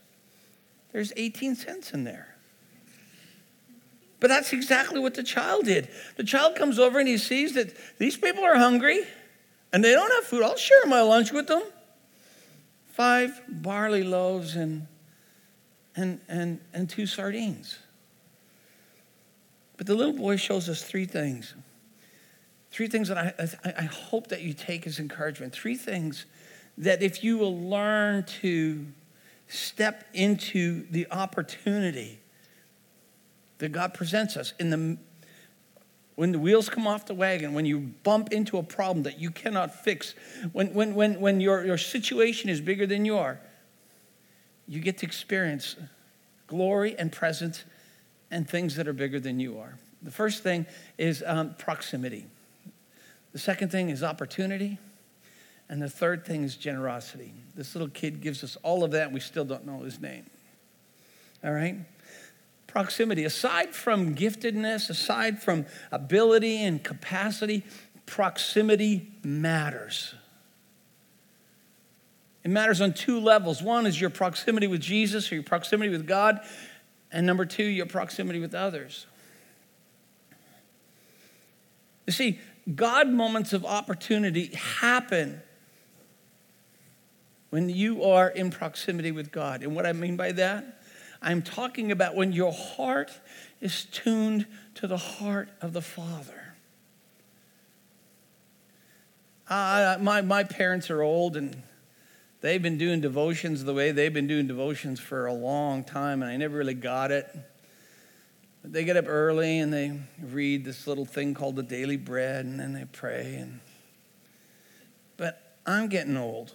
There's 0.93 1.13
18 1.17 1.57
cents 1.57 1.93
in 1.93 2.05
there. 2.05 2.35
But 4.21 4.29
that's 4.29 4.53
exactly 4.53 4.99
what 4.99 5.15
the 5.15 5.23
child 5.23 5.67
did. 5.67 5.89
The 6.17 6.25
child 6.25 6.57
comes 6.57 6.79
over 6.79 6.99
and 6.99 7.07
he 7.07 7.19
sees 7.19 7.55
that 7.55 7.73
these 7.99 8.17
people 8.17 8.43
are 8.43 8.57
hungry 8.57 9.05
and 9.73 9.85
they 9.85 9.93
don't 9.93 10.11
have 10.11 10.25
food, 10.25 10.43
I'll 10.43 10.57
share 10.57 10.87
my 10.87 11.03
lunch 11.03 11.31
with 11.33 11.47
them. 11.47 11.63
Five 12.89 13.41
barley 13.49 14.03
loaves 14.03 14.57
and, 14.57 14.87
and, 15.95 16.21
and, 16.29 16.59
and 16.73 16.89
two 16.89 17.07
sardines. 17.07 17.79
But 19.79 19.87
the 19.87 19.95
little 19.95 20.13
boy 20.13 20.37
shows 20.37 20.69
us 20.69 20.83
three 20.83 21.07
things. 21.07 21.55
Three 22.71 22.89
things 22.89 23.09
that 23.09 23.17
I, 23.19 23.73
I 23.79 23.85
hope 23.85 24.27
that 24.27 24.43
you 24.43 24.53
take 24.53 24.87
as 24.87 24.99
encouragement. 24.99 25.55
Three 25.55 25.77
things 25.77 26.27
that 26.77 27.03
if 27.03 27.25
you 27.25 27.39
will 27.39 27.59
learn 27.59 28.25
to 28.43 28.87
step 29.47 30.05
into 30.13 30.85
the 30.91 31.07
opportunity 31.11 32.19
that 33.59 33.73
God 33.73 33.95
presents 33.95 34.37
us 34.37 34.53
in 34.61 34.71
the 34.71 34.99
when 36.17 36.33
the 36.33 36.39
wheels 36.41 36.69
come 36.69 36.89
off 36.89 37.07
the 37.07 37.15
wagon, 37.15 37.55
when 37.55 37.65
you 37.65 37.79
bump 37.79 38.33
into 38.33 38.59
a 38.59 38.63
problem 38.65 39.05
that 39.05 39.21
you 39.21 39.31
cannot 39.31 39.73
fix, 39.73 40.17
when, 40.51 40.75
when, 40.75 40.97
when, 40.97 41.21
when 41.21 41.41
your, 41.41 41.65
your 41.65 41.79
situation 41.79 42.51
is 42.51 42.61
bigger 42.61 42.89
than 42.89 43.05
you 43.05 43.17
are, 43.17 43.39
you 44.67 44.81
get 44.81 44.99
to 44.99 45.07
experience 45.07 45.77
glory 46.49 46.99
and 46.99 47.13
presence 47.13 47.63
and 48.31 48.49
things 48.49 48.77
that 48.77 48.87
are 48.89 48.93
bigger 48.93 49.21
than 49.21 49.41
you 49.41 49.59
are. 49.59 49.79
The 50.03 50.11
first 50.11 50.43
thing 50.43 50.67
is 50.97 51.23
um, 51.27 51.55
proximity. 51.59 52.27
The 53.33 53.39
second 53.39 53.71
thing 53.71 53.91
is 53.91 54.03
opportunity. 54.03 54.79
And 55.69 55.83
the 55.83 55.91
third 55.91 56.25
thing 56.25 56.45
is 56.45 56.57
generosity. 56.57 57.35
This 57.55 57.75
little 57.75 57.91
kid 57.91 58.23
gives 58.23 58.43
us 58.43 58.57
all 58.63 58.85
of 58.85 58.93
that, 58.93 59.07
and 59.07 59.15
we 59.15 59.21
still 59.21 59.45
don't 59.45 59.67
know 59.67 59.81
his 59.81 60.01
name. 60.01 60.25
All 61.45 61.53
right? 61.53 61.77
Proximity. 62.67 63.25
Aside 63.25 63.75
from 63.75 64.15
giftedness, 64.15 64.89
aside 64.89 65.43
from 65.43 65.67
ability 65.93 66.63
and 66.63 66.83
capacity, 66.83 67.65
proximity 68.07 69.13
matters. 69.23 70.15
It 72.45 72.49
matters 72.51 72.81
on 72.81 72.95
two 72.95 73.21
levels. 73.21 73.63
One 73.63 73.87
is 73.87 74.01
your 74.01 74.11
proximity 74.11 74.69
with 74.69 74.81
Jesus 74.81 75.31
or 75.31 75.35
your 75.35 75.45
proximity 75.45 75.91
with 75.91 76.07
God, 76.07 76.41
and 77.11 77.27
number 77.27 77.45
two, 77.45 77.65
your 77.65 77.87
proximity 77.87 78.41
with 78.41 78.55
others. 78.55 79.07
You 82.07 82.13
see, 82.13 82.39
God 82.75 83.09
moments 83.09 83.53
of 83.53 83.65
opportunity 83.65 84.47
happen 84.81 85.43
when 87.51 87.69
you 87.71 88.05
are 88.05 88.29
in 88.29 88.51
proximity 88.51 89.11
with 89.11 89.33
God. 89.33 89.63
And 89.63 89.75
what 89.75 89.87
I 89.87 89.93
mean 89.93 90.17
by 90.17 90.33
that, 90.33 90.83
I'm 91.23 91.43
talking 91.43 91.91
about 91.91 92.15
when 92.15 92.33
your 92.33 92.53
heart 92.53 93.11
is 93.61 93.85
tuned 93.87 94.47
to 94.77 94.87
the 94.87 94.97
heart 94.97 95.49
of 95.61 95.73
the 95.73 95.83
Father. 95.83 96.55
Uh, 99.49 99.97
my, 100.01 100.21
my 100.21 100.45
parents 100.45 100.91
are 100.91 101.03
old 101.03 101.37
and 101.37 101.63
they've 102.41 102.63
been 102.63 102.79
doing 102.79 103.01
devotions 103.01 103.65
the 103.65 103.75
way 103.75 103.93
they've 103.93 104.13
been 104.13 104.27
doing 104.27 104.47
devotions 104.47 105.01
for 105.01 105.27
a 105.27 105.33
long 105.33 105.85
time, 105.85 106.23
and 106.23 106.31
I 106.31 106.37
never 106.37 106.59
really 106.59 106.75
got 106.75 107.11
it. 107.11 107.29
They 108.65 108.85
get 108.85 108.97
up 108.97 109.07
early 109.09 109.61
and 109.61 109.73
they 109.73 109.99
read 110.21 110.65
this 110.65 110.87
little 110.87 111.07
thing 111.07 111.33
called 111.35 111.57
the 111.57 111.63
daily 111.63 111.97
bread, 111.97 112.45
and 112.45 112.59
then 112.59 112.73
they 112.73 112.85
pray. 112.85 113.37
And, 113.37 113.61
but 115.17 115.57
I'm 115.67 115.89
getting 115.89 116.17
old. 116.17 116.53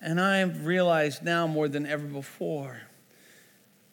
And 0.00 0.20
I've 0.20 0.66
realized 0.66 1.22
now 1.22 1.46
more 1.46 1.68
than 1.68 1.86
ever 1.86 2.06
before 2.06 2.82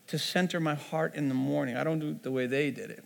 to 0.07 0.17
center 0.17 0.59
my 0.59 0.73
heart 0.73 1.13
in 1.13 1.29
the 1.29 1.35
morning. 1.35 1.77
I 1.77 1.83
don't 1.83 1.99
do 1.99 2.09
it 2.09 2.23
the 2.23 2.31
way 2.31 2.47
they 2.47 2.71
did 2.71 2.89
it, 2.89 3.03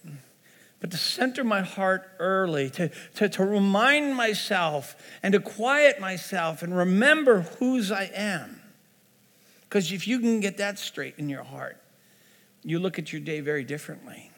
but 0.83 0.91
to 0.91 0.97
center 0.97 1.45
my 1.45 1.61
heart 1.61 2.11
early, 2.19 2.69
to, 2.71 2.91
to, 3.15 3.29
to 3.29 3.45
remind 3.45 4.17
myself 4.17 4.97
and 5.23 5.31
to 5.31 5.39
quiet 5.39 5.97
myself 6.01 6.61
and 6.61 6.75
remember 6.75 7.43
whose 7.57 7.89
I 7.89 8.11
am. 8.13 8.61
Because 9.61 9.93
if 9.93 10.09
you 10.09 10.19
can 10.19 10.41
get 10.41 10.57
that 10.57 10.77
straight 10.77 11.13
in 11.17 11.29
your 11.29 11.43
heart, 11.43 11.81
you 12.65 12.79
look 12.79 12.99
at 12.99 13.13
your 13.13 13.21
day 13.21 13.39
very 13.39 13.63
differently. 13.63 14.29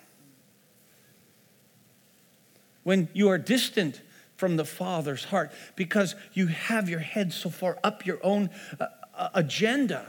When 2.84 3.08
you 3.14 3.30
are 3.30 3.40
distant 3.40 4.04
from 4.38 4.56
the 4.56 4.66
Father's 4.66 5.26
heart 5.26 5.52
because 5.76 6.14
you 6.34 6.46
have 6.46 6.88
your 6.88 7.00
head 7.00 7.34
so 7.34 7.50
far 7.50 7.80
up 7.84 8.06
your 8.06 8.20
own 8.22 8.52
uh, 8.80 8.86
uh, 9.16 9.30
agenda, 9.34 10.06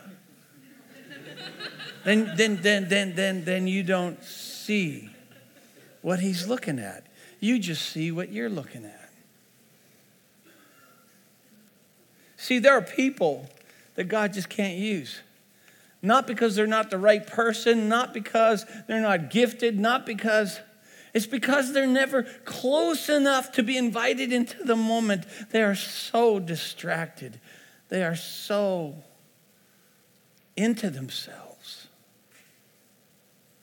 then, 2.05 2.31
then, 2.37 2.59
then, 2.61 2.89
then, 2.91 3.15
then, 3.15 3.45
then 3.47 3.67
you 3.67 3.83
don't 3.83 4.23
see 4.23 5.09
what 6.07 6.21
He's 6.21 6.47
looking 6.47 6.79
at. 6.79 7.05
You 7.41 7.59
just 7.59 7.91
see 7.91 8.13
what 8.13 8.31
you're 8.31 8.49
looking 8.49 8.85
at. 8.85 9.11
See, 12.37 12.61
there 12.61 12.75
are 12.75 12.83
people 12.83 13.51
that 13.97 14.05
God 14.05 14.33
just 14.33 14.49
can't 14.49 14.79
use. 14.79 15.19
Not 16.03 16.29
because 16.29 16.55
they're 16.55 16.69
not 16.69 16.91
the 16.91 16.99
right 16.99 17.27
person, 17.27 17.89
not 17.89 18.15
because 18.15 18.65
they're 18.87 19.01
not 19.01 19.31
gifted, 19.31 19.81
not 19.81 20.07
because 20.07 20.61
it's 21.13 21.27
because 21.27 21.73
they're 21.73 21.89
never 21.89 22.23
close 22.45 23.09
enough 23.09 23.51
to 23.53 23.65
be 23.65 23.77
invited 23.77 24.33
into 24.33 24.63
the 24.63 24.77
moment. 24.77 25.25
They 25.51 25.65
are 25.65 25.75
so 25.75 26.39
distracted. 26.39 27.41
They 27.89 28.05
are 28.05 28.15
so 28.15 28.95
into 30.57 30.89
themselves. 30.89 31.46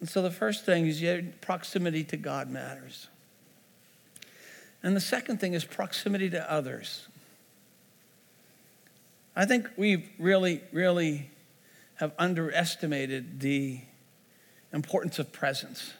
And 0.03 0.10
so 0.10 0.22
the 0.22 0.31
first 0.31 0.65
thing 0.65 0.86
is 0.86 1.01
yeah, 1.01 1.22
proximity 1.39 2.03
to 2.03 2.17
God 2.17 2.50
matters. 2.50 3.07
And 4.83 4.98
the 4.98 5.00
second 5.00 5.39
thing 5.39 5.53
is 5.53 5.63
proximity 5.63 6.29
to 6.31 6.51
others. 6.51 7.07
I 9.33 9.45
think 9.45 9.69
we 9.77 10.10
really, 10.19 10.60
really 10.74 11.29
have 11.95 12.12
underestimated 12.19 13.39
the 13.39 13.79
importance 14.74 15.19
of 15.19 15.31
presence. 15.31 15.93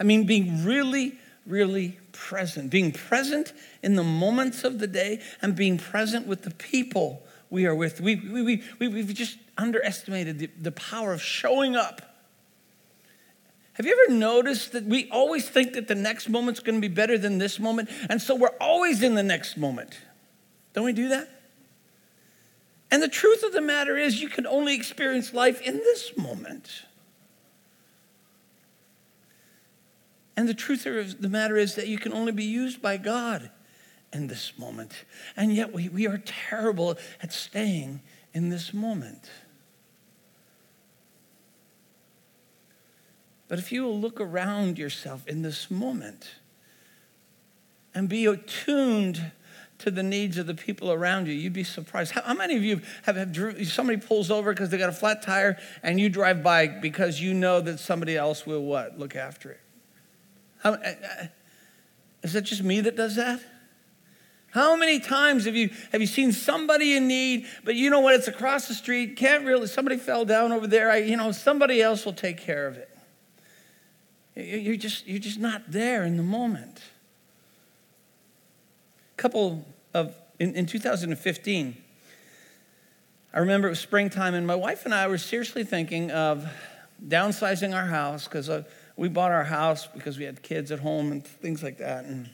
I 0.00 0.02
mean, 0.02 0.26
being 0.26 0.64
really, 0.64 1.16
really 1.46 2.00
present, 2.10 2.68
being 2.68 2.90
present 2.90 3.52
in 3.80 3.94
the 3.94 4.02
moments 4.02 4.64
of 4.64 4.80
the 4.80 4.88
day 4.88 5.22
and 5.40 5.54
being 5.54 5.78
present 5.78 6.26
with 6.26 6.42
the 6.42 6.50
people 6.50 7.22
we 7.48 7.64
are 7.64 7.76
with. 7.76 8.00
We, 8.00 8.16
we, 8.16 8.42
we, 8.42 8.62
we, 8.80 8.88
we've 8.88 9.14
just 9.14 9.38
underestimated 9.56 10.40
the, 10.40 10.50
the 10.60 10.72
power 10.72 11.12
of 11.12 11.22
showing 11.22 11.76
up. 11.76 12.10
Have 13.74 13.86
you 13.86 14.06
ever 14.06 14.16
noticed 14.16 14.72
that 14.72 14.84
we 14.84 15.10
always 15.10 15.48
think 15.48 15.72
that 15.74 15.88
the 15.88 15.96
next 15.96 16.28
moment's 16.28 16.60
going 16.60 16.80
to 16.80 16.88
be 16.88 16.92
better 16.92 17.18
than 17.18 17.38
this 17.38 17.58
moment? 17.58 17.90
And 18.08 18.22
so 18.22 18.36
we're 18.36 18.56
always 18.60 19.02
in 19.02 19.14
the 19.14 19.22
next 19.22 19.56
moment. 19.56 19.98
Don't 20.72 20.84
we 20.84 20.92
do 20.92 21.08
that? 21.08 21.28
And 22.90 23.02
the 23.02 23.08
truth 23.08 23.42
of 23.42 23.52
the 23.52 23.60
matter 23.60 23.96
is, 23.96 24.20
you 24.20 24.28
can 24.28 24.46
only 24.46 24.74
experience 24.74 25.34
life 25.34 25.60
in 25.60 25.78
this 25.78 26.16
moment. 26.16 26.84
And 30.36 30.48
the 30.48 30.54
truth 30.54 30.86
of 30.86 31.20
the 31.20 31.28
matter 31.28 31.56
is 31.56 31.74
that 31.74 31.88
you 31.88 31.98
can 31.98 32.12
only 32.12 32.32
be 32.32 32.44
used 32.44 32.80
by 32.80 32.96
God 32.96 33.50
in 34.12 34.28
this 34.28 34.52
moment. 34.56 35.04
And 35.36 35.52
yet 35.52 35.72
we, 35.72 35.88
we 35.88 36.06
are 36.06 36.18
terrible 36.24 36.96
at 37.20 37.32
staying 37.32 38.00
in 38.32 38.48
this 38.48 38.72
moment. 38.72 39.28
But 43.48 43.58
if 43.58 43.72
you 43.72 43.84
will 43.84 43.98
look 43.98 44.20
around 44.20 44.78
yourself 44.78 45.26
in 45.26 45.42
this 45.42 45.70
moment 45.70 46.30
and 47.94 48.08
be 48.08 48.26
attuned 48.26 49.32
to 49.78 49.90
the 49.90 50.02
needs 50.02 50.38
of 50.38 50.46
the 50.46 50.54
people 50.54 50.92
around 50.92 51.26
you, 51.26 51.34
you'd 51.34 51.52
be 51.52 51.64
surprised. 51.64 52.12
How, 52.12 52.22
how 52.22 52.34
many 52.34 52.56
of 52.56 52.64
you 52.64 52.80
have, 53.02 53.16
have 53.16 53.68
somebody 53.68 53.98
pulls 53.98 54.30
over 54.30 54.52
because 54.52 54.70
they 54.70 54.78
got 54.78 54.88
a 54.88 54.92
flat 54.92 55.22
tire 55.22 55.58
and 55.82 56.00
you 56.00 56.08
drive 56.08 56.42
by 56.42 56.66
because 56.68 57.20
you 57.20 57.34
know 57.34 57.60
that 57.60 57.78
somebody 57.78 58.16
else 58.16 58.46
will 58.46 58.64
what? 58.64 58.98
Look 58.98 59.14
after 59.14 59.50
it. 59.50 59.60
How, 60.62 60.72
uh, 60.72 60.76
uh, 60.76 61.26
is 62.22 62.32
that 62.32 62.42
just 62.42 62.62
me 62.62 62.80
that 62.80 62.96
does 62.96 63.16
that? 63.16 63.40
How 64.52 64.76
many 64.76 65.00
times 65.00 65.46
have 65.46 65.56
you 65.56 65.70
have 65.90 66.00
you 66.00 66.06
seen 66.06 66.30
somebody 66.30 66.96
in 66.96 67.08
need, 67.08 67.46
but 67.64 67.74
you 67.74 67.90
know 67.90 67.98
what? 67.98 68.14
It's 68.14 68.28
across 68.28 68.68
the 68.68 68.74
street. 68.74 69.16
Can't 69.16 69.44
really. 69.44 69.66
Somebody 69.66 69.96
fell 69.96 70.24
down 70.24 70.52
over 70.52 70.68
there. 70.68 70.92
I, 70.92 70.98
you 70.98 71.16
know, 71.16 71.32
somebody 71.32 71.82
else 71.82 72.04
will 72.04 72.12
take 72.12 72.38
care 72.38 72.68
of 72.68 72.76
it. 72.76 72.93
You're 74.36 74.76
just 74.76 75.06
you're 75.06 75.20
just 75.20 75.38
not 75.38 75.62
there 75.70 76.04
in 76.04 76.16
the 76.16 76.22
moment 76.22 76.80
A 79.16 79.16
couple 79.16 79.64
of, 79.92 80.14
in, 80.40 80.54
in 80.54 80.66
2015, 80.66 81.76
I 83.32 83.38
remember 83.38 83.68
it 83.68 83.70
was 83.70 83.80
springtime, 83.80 84.34
and 84.34 84.46
my 84.46 84.54
wife 84.54 84.84
and 84.84 84.94
I 84.94 85.06
were 85.06 85.18
seriously 85.18 85.64
thinking 85.64 86.10
of 86.10 86.46
downsizing 87.04 87.74
our 87.74 87.86
house 87.86 88.24
because 88.24 88.48
uh, 88.48 88.62
we 88.96 89.08
bought 89.08 89.32
our 89.32 89.44
house 89.44 89.86
because 89.86 90.18
we 90.18 90.24
had 90.24 90.42
kids 90.42 90.70
at 90.70 90.80
home 90.80 91.12
and 91.12 91.24
things 91.24 91.62
like 91.62 91.78
that. 91.78 92.04
And 92.04 92.30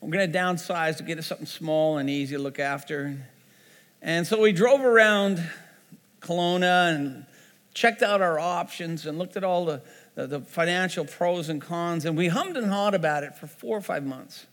we're 0.00 0.10
going 0.10 0.30
to 0.30 0.38
downsize 0.38 0.96
to 0.98 1.02
get 1.02 1.18
us 1.18 1.26
something 1.26 1.46
small 1.46 1.98
and 1.98 2.08
easy 2.08 2.36
to 2.36 2.42
look 2.42 2.58
after. 2.58 3.16
And 4.02 4.26
so 4.26 4.40
we 4.40 4.52
drove 4.52 4.80
around 4.80 5.42
Kelowna 6.20 6.94
and 6.94 7.26
checked 7.74 8.02
out 8.02 8.20
our 8.20 8.38
options 8.38 9.06
and 9.06 9.18
looked 9.18 9.36
at 9.36 9.44
all 9.44 9.64
the, 9.64 9.82
the, 10.14 10.26
the 10.26 10.40
financial 10.40 11.04
pros 11.04 11.48
and 11.48 11.60
cons. 11.60 12.04
And 12.04 12.16
we 12.16 12.28
hummed 12.28 12.56
and 12.56 12.70
hawed 12.70 12.94
about 12.94 13.22
it 13.22 13.36
for 13.36 13.46
four 13.46 13.76
or 13.76 13.80
five 13.80 14.04
months. 14.04 14.46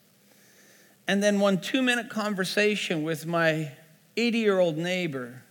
And 1.08 1.24
then 1.24 1.40
one 1.40 1.60
two 1.60 1.82
minute 1.82 2.10
conversation 2.10 3.04
with 3.04 3.26
my 3.26 3.72
80 4.16 4.38
year 4.38 4.60
old 4.60 4.78
neighbor 4.78 5.44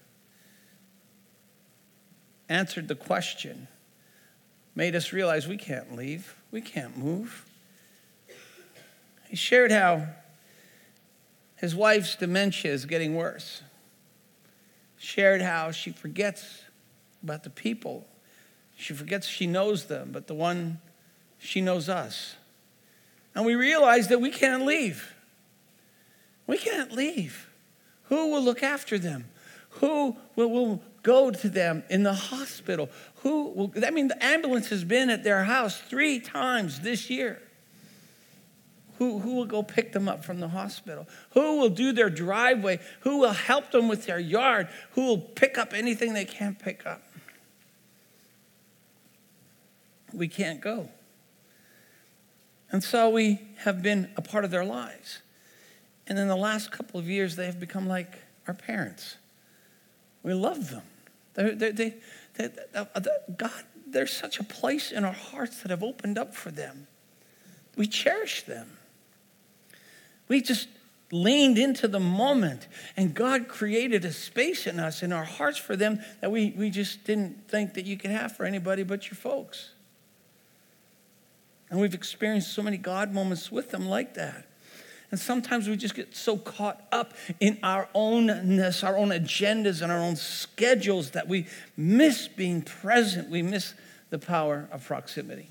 answered 2.48 2.88
the 2.88 2.94
question, 2.94 3.68
made 4.74 4.94
us 4.94 5.12
realize 5.12 5.48
we 5.48 5.56
can't 5.56 5.96
leave, 5.96 6.36
we 6.50 6.60
can't 6.60 6.96
move. 6.96 7.44
he 9.28 9.36
shared 9.36 9.72
how 9.72 10.06
his 11.56 11.74
wife's 11.74 12.16
dementia 12.16 12.72
is 12.72 12.84
getting 12.84 13.16
worse. 13.16 13.62
Shared 14.98 15.40
how 15.40 15.70
she 15.70 15.90
forgets 15.90 16.62
about 17.22 17.42
the 17.42 17.50
people. 17.50 18.06
She 18.76 18.92
forgets 18.92 19.26
she 19.26 19.46
knows 19.46 19.86
them, 19.86 20.10
but 20.12 20.26
the 20.26 20.34
one 20.34 20.80
she 21.38 21.60
knows 21.60 21.88
us. 21.88 22.36
And 23.34 23.44
we 23.44 23.54
realize 23.54 24.08
that 24.08 24.20
we 24.20 24.30
can't 24.30 24.64
leave. 24.64 25.14
We 26.46 26.58
can't 26.58 26.92
leave. 26.92 27.50
Who 28.04 28.30
will 28.30 28.42
look 28.42 28.62
after 28.62 28.98
them? 28.98 29.26
Who 29.70 30.16
will, 30.36 30.50
will 30.50 30.82
go 31.02 31.30
to 31.30 31.48
them 31.48 31.82
in 31.90 32.02
the 32.02 32.14
hospital? 32.14 32.88
Who 33.16 33.50
will, 33.50 33.72
I 33.84 33.90
mean, 33.90 34.08
the 34.08 34.24
ambulance 34.24 34.68
has 34.68 34.84
been 34.84 35.10
at 35.10 35.24
their 35.24 35.44
house 35.44 35.78
three 35.80 36.20
times 36.20 36.80
this 36.80 37.10
year. 37.10 37.42
Who, 38.98 39.18
who 39.18 39.34
will 39.34 39.44
go 39.44 39.62
pick 39.62 39.92
them 39.92 40.08
up 40.08 40.24
from 40.24 40.40
the 40.40 40.48
hospital? 40.48 41.06
Who 41.30 41.58
will 41.58 41.68
do 41.68 41.92
their 41.92 42.08
driveway? 42.08 42.80
Who 43.00 43.18
will 43.18 43.32
help 43.32 43.70
them 43.70 43.88
with 43.88 44.06
their 44.06 44.18
yard? 44.18 44.68
Who 44.92 45.06
will 45.06 45.18
pick 45.18 45.58
up 45.58 45.74
anything 45.74 46.14
they 46.14 46.24
can't 46.24 46.58
pick 46.58 46.86
up? 46.86 47.02
We 50.12 50.28
can't 50.28 50.60
go. 50.60 50.88
And 52.70 52.82
so 52.82 53.10
we 53.10 53.40
have 53.58 53.82
been 53.82 54.10
a 54.16 54.22
part 54.22 54.44
of 54.44 54.50
their 54.50 54.64
lives. 54.64 55.20
And 56.06 56.18
in 56.18 56.28
the 56.28 56.36
last 56.36 56.70
couple 56.70 56.98
of 57.00 57.08
years, 57.08 57.36
they 57.36 57.46
have 57.46 57.60
become 57.60 57.86
like 57.86 58.18
our 58.46 58.54
parents. 58.54 59.16
We 60.22 60.34
love 60.34 60.70
them. 60.70 60.82
They're, 61.34 61.54
they 61.54 61.70
they 61.70 61.94
uh, 62.74 62.84
uh, 62.94 63.00
they 63.00 63.10
God, 63.36 63.64
there's 63.86 64.12
such 64.12 64.40
a 64.40 64.44
place 64.44 64.92
in 64.92 65.04
our 65.04 65.12
hearts 65.12 65.62
that 65.62 65.70
have 65.70 65.82
opened 65.82 66.18
up 66.18 66.34
for 66.34 66.50
them. 66.50 66.86
We 67.76 67.86
cherish 67.86 68.42
them. 68.42 68.78
We 70.28 70.40
just 70.40 70.68
leaned 71.12 71.58
into 71.58 71.86
the 71.86 72.00
moment, 72.00 72.66
and 72.96 73.14
God 73.14 73.46
created 73.48 74.04
a 74.04 74.12
space 74.12 74.66
in 74.66 74.80
us, 74.80 75.02
in 75.02 75.12
our 75.12 75.24
hearts 75.24 75.58
for 75.58 75.76
them 75.76 76.00
that 76.20 76.32
we, 76.32 76.52
we 76.56 76.70
just 76.70 77.04
didn't 77.04 77.48
think 77.48 77.74
that 77.74 77.84
you 77.84 77.96
could 77.96 78.10
have 78.10 78.36
for 78.36 78.44
anybody 78.44 78.82
but 78.82 79.06
your 79.08 79.16
folks. 79.16 79.70
And 81.70 81.80
we've 81.80 81.94
experienced 81.94 82.52
so 82.52 82.62
many 82.62 82.76
God 82.76 83.12
moments 83.12 83.50
with 83.50 83.70
them 83.70 83.88
like 83.88 84.14
that. 84.14 84.46
And 85.10 85.20
sometimes 85.20 85.68
we 85.68 85.76
just 85.76 85.94
get 85.94 86.16
so 86.16 86.36
caught 86.36 86.84
up 86.90 87.14
in 87.38 87.58
our 87.62 87.88
ownness, 87.94 88.82
our 88.82 88.96
own 88.96 89.10
agendas, 89.10 89.80
and 89.82 89.92
our 89.92 89.98
own 89.98 90.16
schedules 90.16 91.10
that 91.10 91.28
we 91.28 91.46
miss 91.76 92.26
being 92.28 92.62
present. 92.62 93.30
We 93.30 93.42
miss 93.42 93.74
the 94.10 94.18
power 94.18 94.68
of 94.72 94.84
proximity. 94.84 95.48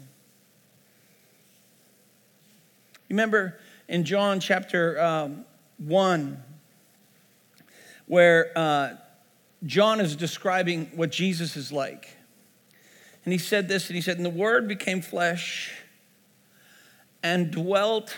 Remember 3.09 3.57
in 3.87 4.03
John 4.03 4.39
chapter 4.39 4.99
um, 4.99 5.45
1, 5.77 6.43
where 8.07 8.51
uh, 8.57 8.95
John 9.65 10.01
is 10.01 10.15
describing 10.15 10.87
what 10.95 11.11
Jesus 11.11 11.55
is 11.55 11.71
like. 11.71 12.09
And 13.23 13.31
he 13.31 13.39
said 13.39 13.67
this, 13.67 13.87
and 13.87 13.95
he 13.95 14.01
said, 14.01 14.17
And 14.17 14.25
the 14.25 14.29
Word 14.29 14.67
became 14.67 15.01
flesh 15.01 15.73
and 17.25 17.49
dwelt 17.49 18.15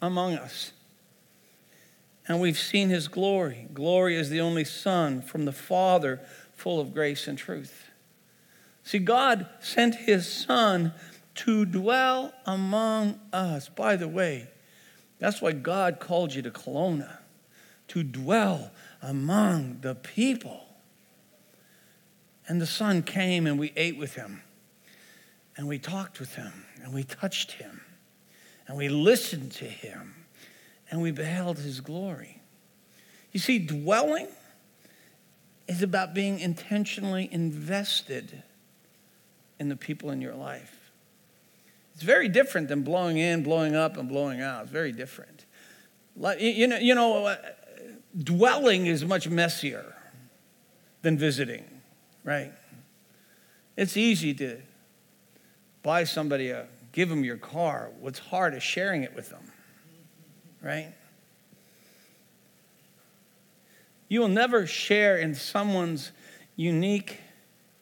among 0.00 0.32
us. 0.32 0.72
And 2.26 2.40
we've 2.40 2.58
seen 2.58 2.88
his 2.88 3.06
glory. 3.06 3.68
Glory 3.74 4.16
is 4.16 4.30
the 4.30 4.40
only 4.40 4.64
Son 4.64 5.20
from 5.20 5.44
the 5.44 5.52
Father, 5.52 6.22
full 6.54 6.80
of 6.80 6.94
grace 6.94 7.28
and 7.28 7.36
truth. 7.36 7.90
See, 8.82 8.98
God 8.98 9.46
sent 9.60 9.94
his 9.94 10.26
Son 10.26 10.94
to 11.34 11.66
dwell 11.66 12.32
among 12.46 13.20
us. 13.30 13.68
By 13.68 13.94
the 13.94 14.08
way, 14.08 14.48
that's 15.18 15.42
why 15.42 15.52
God 15.52 16.00
called 16.00 16.34
you 16.34 16.40
to 16.40 16.50
Kelowna, 16.50 17.18
to 17.88 18.02
dwell 18.02 18.70
among 19.02 19.80
the 19.82 19.94
people. 19.94 20.64
And 22.48 22.58
the 22.58 22.66
Son 22.66 23.02
came 23.02 23.46
and 23.46 23.58
we 23.58 23.74
ate 23.76 23.98
with 23.98 24.14
him, 24.14 24.40
and 25.58 25.68
we 25.68 25.78
talked 25.78 26.18
with 26.18 26.36
him, 26.36 26.64
and 26.82 26.94
we 26.94 27.02
touched 27.02 27.52
him, 27.52 27.75
and 28.66 28.76
we 28.76 28.88
listened 28.88 29.52
to 29.52 29.64
him, 29.64 30.14
and 30.90 31.00
we 31.00 31.10
beheld 31.10 31.58
his 31.58 31.80
glory. 31.80 32.42
You 33.32 33.40
see, 33.40 33.58
dwelling 33.58 34.28
is 35.68 35.82
about 35.82 36.14
being 36.14 36.38
intentionally 36.38 37.28
invested 37.30 38.42
in 39.58 39.68
the 39.68 39.76
people 39.76 40.10
in 40.10 40.20
your 40.20 40.34
life. 40.34 40.90
It's 41.94 42.02
very 42.02 42.28
different 42.28 42.68
than 42.68 42.82
blowing 42.82 43.16
in, 43.16 43.42
blowing 43.42 43.74
up, 43.74 43.96
and 43.96 44.08
blowing 44.08 44.40
out. 44.40 44.64
It's 44.64 44.72
very 44.72 44.92
different. 44.92 45.46
You 46.38 46.66
know, 46.66 46.78
you 46.78 46.94
know 46.94 47.26
uh, 47.26 47.36
dwelling 48.16 48.86
is 48.86 49.04
much 49.04 49.28
messier 49.28 49.94
than 51.02 51.16
visiting, 51.16 51.64
right? 52.24 52.52
It's 53.76 53.96
easy 53.96 54.34
to 54.34 54.60
buy 55.82 56.04
somebody 56.04 56.50
a, 56.50 56.66
give 56.96 57.10
them 57.10 57.24
your 57.24 57.36
car. 57.36 57.90
What's 58.00 58.18
hard 58.18 58.54
is 58.54 58.62
sharing 58.62 59.02
it 59.02 59.14
with 59.14 59.28
them, 59.28 59.52
right? 60.62 60.94
You 64.08 64.20
will 64.20 64.28
never 64.28 64.66
share 64.66 65.18
in 65.18 65.34
someone's 65.34 66.10
unique 66.56 67.20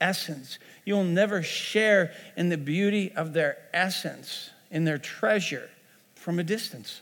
essence. 0.00 0.59
You'll 0.85 1.05
never 1.05 1.44
share 1.44 2.12
in 2.37 2.48
the 2.48 2.59
beauty 2.59 3.12
of 3.12 3.35
their 3.35 3.57
essence, 3.72 4.50
in 4.72 4.85
their 4.85 4.98
treasure 4.98 5.70
from 6.16 6.40
a 6.40 6.42
distance. 6.42 7.00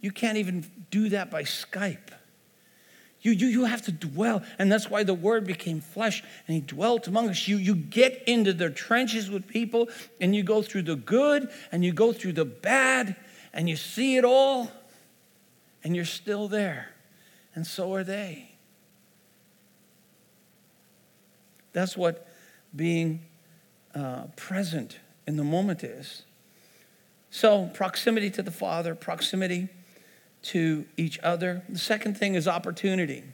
You 0.00 0.12
can't 0.12 0.38
even 0.38 0.64
do 0.92 1.08
that 1.08 1.28
by 1.28 1.42
Skype. 1.42 2.12
You, 3.20 3.32
you, 3.32 3.48
you 3.48 3.64
have 3.64 3.82
to 3.82 3.92
dwell. 3.92 4.42
And 4.58 4.70
that's 4.70 4.88
why 4.88 5.02
the 5.02 5.14
word 5.14 5.46
became 5.46 5.80
flesh 5.80 6.22
and 6.46 6.54
he 6.54 6.60
dwelt 6.60 7.08
among 7.08 7.28
us. 7.28 7.48
You, 7.48 7.56
you 7.56 7.74
get 7.74 8.22
into 8.26 8.52
the 8.52 8.70
trenches 8.70 9.30
with 9.30 9.46
people 9.48 9.88
and 10.20 10.34
you 10.34 10.42
go 10.42 10.62
through 10.62 10.82
the 10.82 10.96
good 10.96 11.50
and 11.72 11.84
you 11.84 11.92
go 11.92 12.12
through 12.12 12.34
the 12.34 12.44
bad 12.44 13.16
and 13.52 13.68
you 13.68 13.76
see 13.76 14.16
it 14.16 14.24
all 14.24 14.70
and 15.82 15.96
you're 15.96 16.04
still 16.04 16.48
there. 16.48 16.90
And 17.54 17.66
so 17.66 17.92
are 17.94 18.04
they. 18.04 18.52
That's 21.72 21.96
what 21.96 22.26
being 22.74 23.22
uh, 23.94 24.24
present 24.36 24.98
in 25.26 25.36
the 25.36 25.44
moment 25.44 25.82
is. 25.82 26.22
So, 27.30 27.66
proximity 27.74 28.30
to 28.30 28.42
the 28.42 28.50
Father, 28.50 28.94
proximity 28.94 29.68
to 30.42 30.86
each 30.96 31.18
other. 31.20 31.62
The 31.68 31.78
second 31.78 32.16
thing 32.16 32.34
is 32.34 32.48
opportunity. 32.48 33.24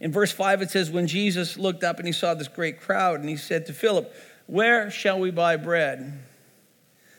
In 0.00 0.12
verse 0.12 0.32
5, 0.32 0.62
it 0.62 0.70
says, 0.70 0.90
When 0.90 1.06
Jesus 1.06 1.56
looked 1.56 1.82
up 1.82 1.98
and 1.98 2.06
he 2.06 2.12
saw 2.12 2.34
this 2.34 2.48
great 2.48 2.80
crowd, 2.80 3.20
and 3.20 3.28
he 3.28 3.36
said 3.36 3.66
to 3.66 3.72
Philip, 3.72 4.14
Where 4.46 4.90
shall 4.90 5.18
we 5.18 5.30
buy 5.30 5.56
bread 5.56 6.18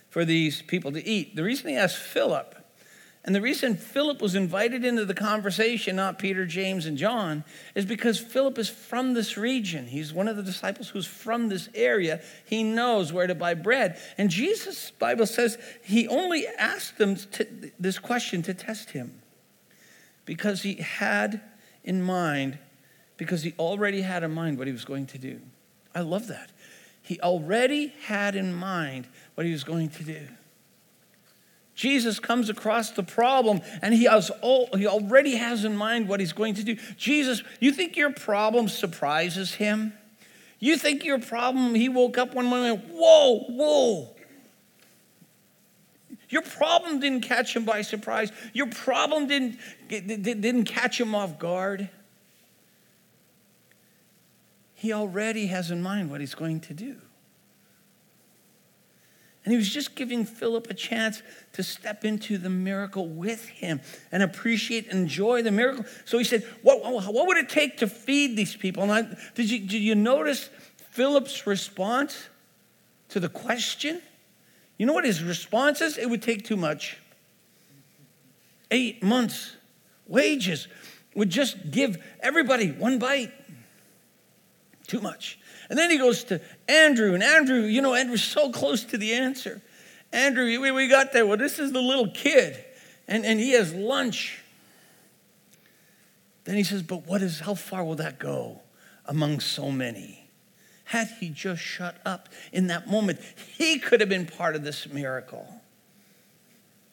for 0.10 0.26
these 0.26 0.62
people 0.62 0.92
to 0.92 1.06
eat? 1.06 1.36
The 1.36 1.44
reason 1.44 1.70
he 1.70 1.76
asked 1.76 1.98
Philip 1.98 2.57
and 3.24 3.36
the 3.36 3.42
reason 3.42 3.76
Philip 3.76 4.22
was 4.22 4.36
invited 4.36 4.86
into 4.86 5.04
the 5.04 5.14
conversation, 5.14 5.98
not 5.98 6.18
Peter, 6.18 6.46
James, 6.46 6.86
and 6.86 6.98
John, 6.98 7.44
is 7.76 7.86
because 7.86 8.18
Philip 8.18 8.58
is 8.58 8.70
from 8.70 9.14
this 9.14 9.36
region. 9.36 9.88
He's 9.88 10.14
one 10.14 10.30
of 10.30 10.38
the 10.38 10.44
disciples 10.44 10.88
who's 10.88 11.06
from 11.06 11.50
this 11.50 11.68
area. 11.76 12.22
He 12.46 12.64
knows 12.64 13.12
where 13.12 13.28
to 13.28 13.36
buy 13.36 13.54
bread. 13.54 14.00
And 14.18 14.30
Jesus' 14.30 14.92
Bible 14.92 15.26
says 15.26 15.58
he 15.84 16.08
only 16.08 16.48
asked 16.48 16.98
them 16.98 17.18
to, 17.18 17.46
this 17.78 18.00
question 18.00 18.44
to 18.44 18.54
test 18.54 18.92
him 18.92 19.22
because 20.24 20.62
he 20.62 20.76
had 20.76 21.42
in 21.84 22.02
mind, 22.02 22.58
because 23.18 23.44
he 23.44 23.54
already 23.60 24.02
had 24.02 24.24
in 24.24 24.32
mind 24.32 24.58
what 24.58 24.68
he 24.68 24.74
was 24.74 24.86
going 24.86 25.06
to 25.08 25.18
do. 25.18 25.42
I 25.94 26.00
love 26.00 26.28
that. 26.28 26.52
He 27.02 27.20
already 27.20 27.94
had 28.06 28.36
in 28.36 28.54
mind 28.54 29.08
what 29.36 29.46
he 29.46 29.52
was 29.52 29.64
going 29.66 29.90
to 29.90 30.04
do. 30.04 30.28
Jesus 31.78 32.20
comes 32.20 32.50
across 32.50 32.90
the 32.90 33.04
problem 33.04 33.62
and 33.84 33.94
he, 33.94 34.06
has 34.06 34.32
all, 34.42 34.68
he 34.76 34.88
already 34.88 35.36
has 35.36 35.64
in 35.64 35.78
mind 35.78 36.10
what 36.10 36.20
he's 36.20 36.34
going 36.34 36.56
to 36.56 36.64
do. 36.64 36.76
Jesus, 36.98 37.44
you 37.60 37.72
think 37.72 37.96
your 37.96 38.12
problem 38.12 38.68
surprises 38.68 39.54
him? 39.54 39.94
You 40.60 40.76
think 40.76 41.06
your 41.06 41.20
problem, 41.20 41.76
he 41.76 41.88
woke 41.88 42.18
up 42.18 42.34
one 42.34 42.48
morning, 42.48 42.82
whoa, 42.92 43.42
whoa. 43.48 44.10
Your 46.30 46.42
problem 46.42 47.00
didn't 47.00 47.22
catch 47.22 47.56
him 47.56 47.64
by 47.64 47.84
surprise. 47.84 48.32
Your 48.54 48.68
problem 48.68 49.28
didn't, 49.28 49.60
didn't 49.88 50.66
catch 50.66 51.00
him 51.00 51.14
off 51.14 51.38
guard. 51.38 51.90
He 54.74 54.92
already 54.92 55.46
has 55.46 55.70
in 55.70 55.84
mind 55.84 56.10
what 56.10 56.22
he's 56.22 56.36
going 56.36 56.60
to 56.62 56.74
do. 56.74 56.96
And 59.48 59.54
he 59.54 59.58
was 59.58 59.70
just 59.70 59.96
giving 59.96 60.26
Philip 60.26 60.70
a 60.70 60.74
chance 60.74 61.24
to 61.54 61.64
step 61.64 62.04
into 62.04 62.38
the 62.38 62.50
miracle 62.50 63.08
with 63.08 63.48
him 63.48 63.80
and 64.12 64.22
appreciate 64.22 64.90
and 64.90 65.04
enjoy 65.04 65.42
the 65.42 65.52
miracle. 65.52 65.86
So 66.04 66.18
he 66.18 66.26
said, 66.26 66.44
What, 66.64 66.84
what 66.84 67.28
would 67.28 67.38
it 67.38 67.48
take 67.48 67.78
to 67.78 67.88
feed 67.88 68.36
these 68.36 68.58
people? 68.58 68.84
And 68.84 68.92
I, 68.92 69.04
did, 69.36 69.50
you, 69.50 69.60
did 69.60 69.80
you 69.80 69.96
notice 69.96 70.50
Philip's 70.92 71.48
response 71.48 72.28
to 73.08 73.22
the 73.22 73.30
question? 73.30 74.02
You 74.78 74.86
know 74.86 74.92
what 74.92 75.06
his 75.06 75.24
response 75.24 75.80
is? 75.80 75.98
It 75.98 76.10
would 76.10 76.22
take 76.22 76.44
too 76.44 76.58
much. 76.58 76.98
Eight 78.70 79.02
months' 79.02 79.56
wages 80.08 80.68
would 81.16 81.30
just 81.30 81.72
give 81.72 82.04
everybody 82.20 82.74
one 82.74 83.00
bite. 83.00 83.32
Too 84.88 85.02
much. 85.02 85.38
And 85.70 85.78
then 85.78 85.92
he 85.92 85.98
goes 85.98 86.24
to 86.26 86.42
Andrew, 86.68 87.14
and 87.14 87.22
Andrew, 87.22 87.62
you 87.62 87.82
know, 87.82 87.94
Andrew's 87.94 88.24
so 88.24 88.52
close 88.52 88.86
to 88.86 88.98
the 88.98 89.14
answer. 89.14 89.62
Andrew, 90.14 90.46
we, 90.46 90.72
we 90.72 90.88
got 90.88 91.12
there. 91.12 91.26
Well, 91.26 91.38
this 91.38 91.60
is 91.60 91.74
the 91.74 91.82
little 91.82 92.10
kid, 92.10 92.64
and, 93.08 93.26
and 93.26 93.40
he 93.40 93.52
has 93.52 93.74
lunch. 93.74 94.42
Then 96.46 96.56
he 96.56 96.64
says, 96.64 96.82
But 96.82 97.06
what 97.06 97.22
is, 97.22 97.42
how 97.42 97.54
far 97.54 97.84
will 97.84 97.96
that 97.96 98.18
go 98.18 98.62
among 99.06 99.42
so 99.42 99.70
many? 99.70 100.30
Had 100.86 101.10
he 101.20 101.28
just 101.28 101.62
shut 101.62 101.98
up 102.06 102.30
in 102.54 102.68
that 102.68 102.88
moment, 102.88 103.20
he 103.58 103.78
could 103.80 104.00
have 104.00 104.08
been 104.08 104.26
part 104.26 104.56
of 104.56 104.64
this 104.64 104.88
miracle. 104.88 105.62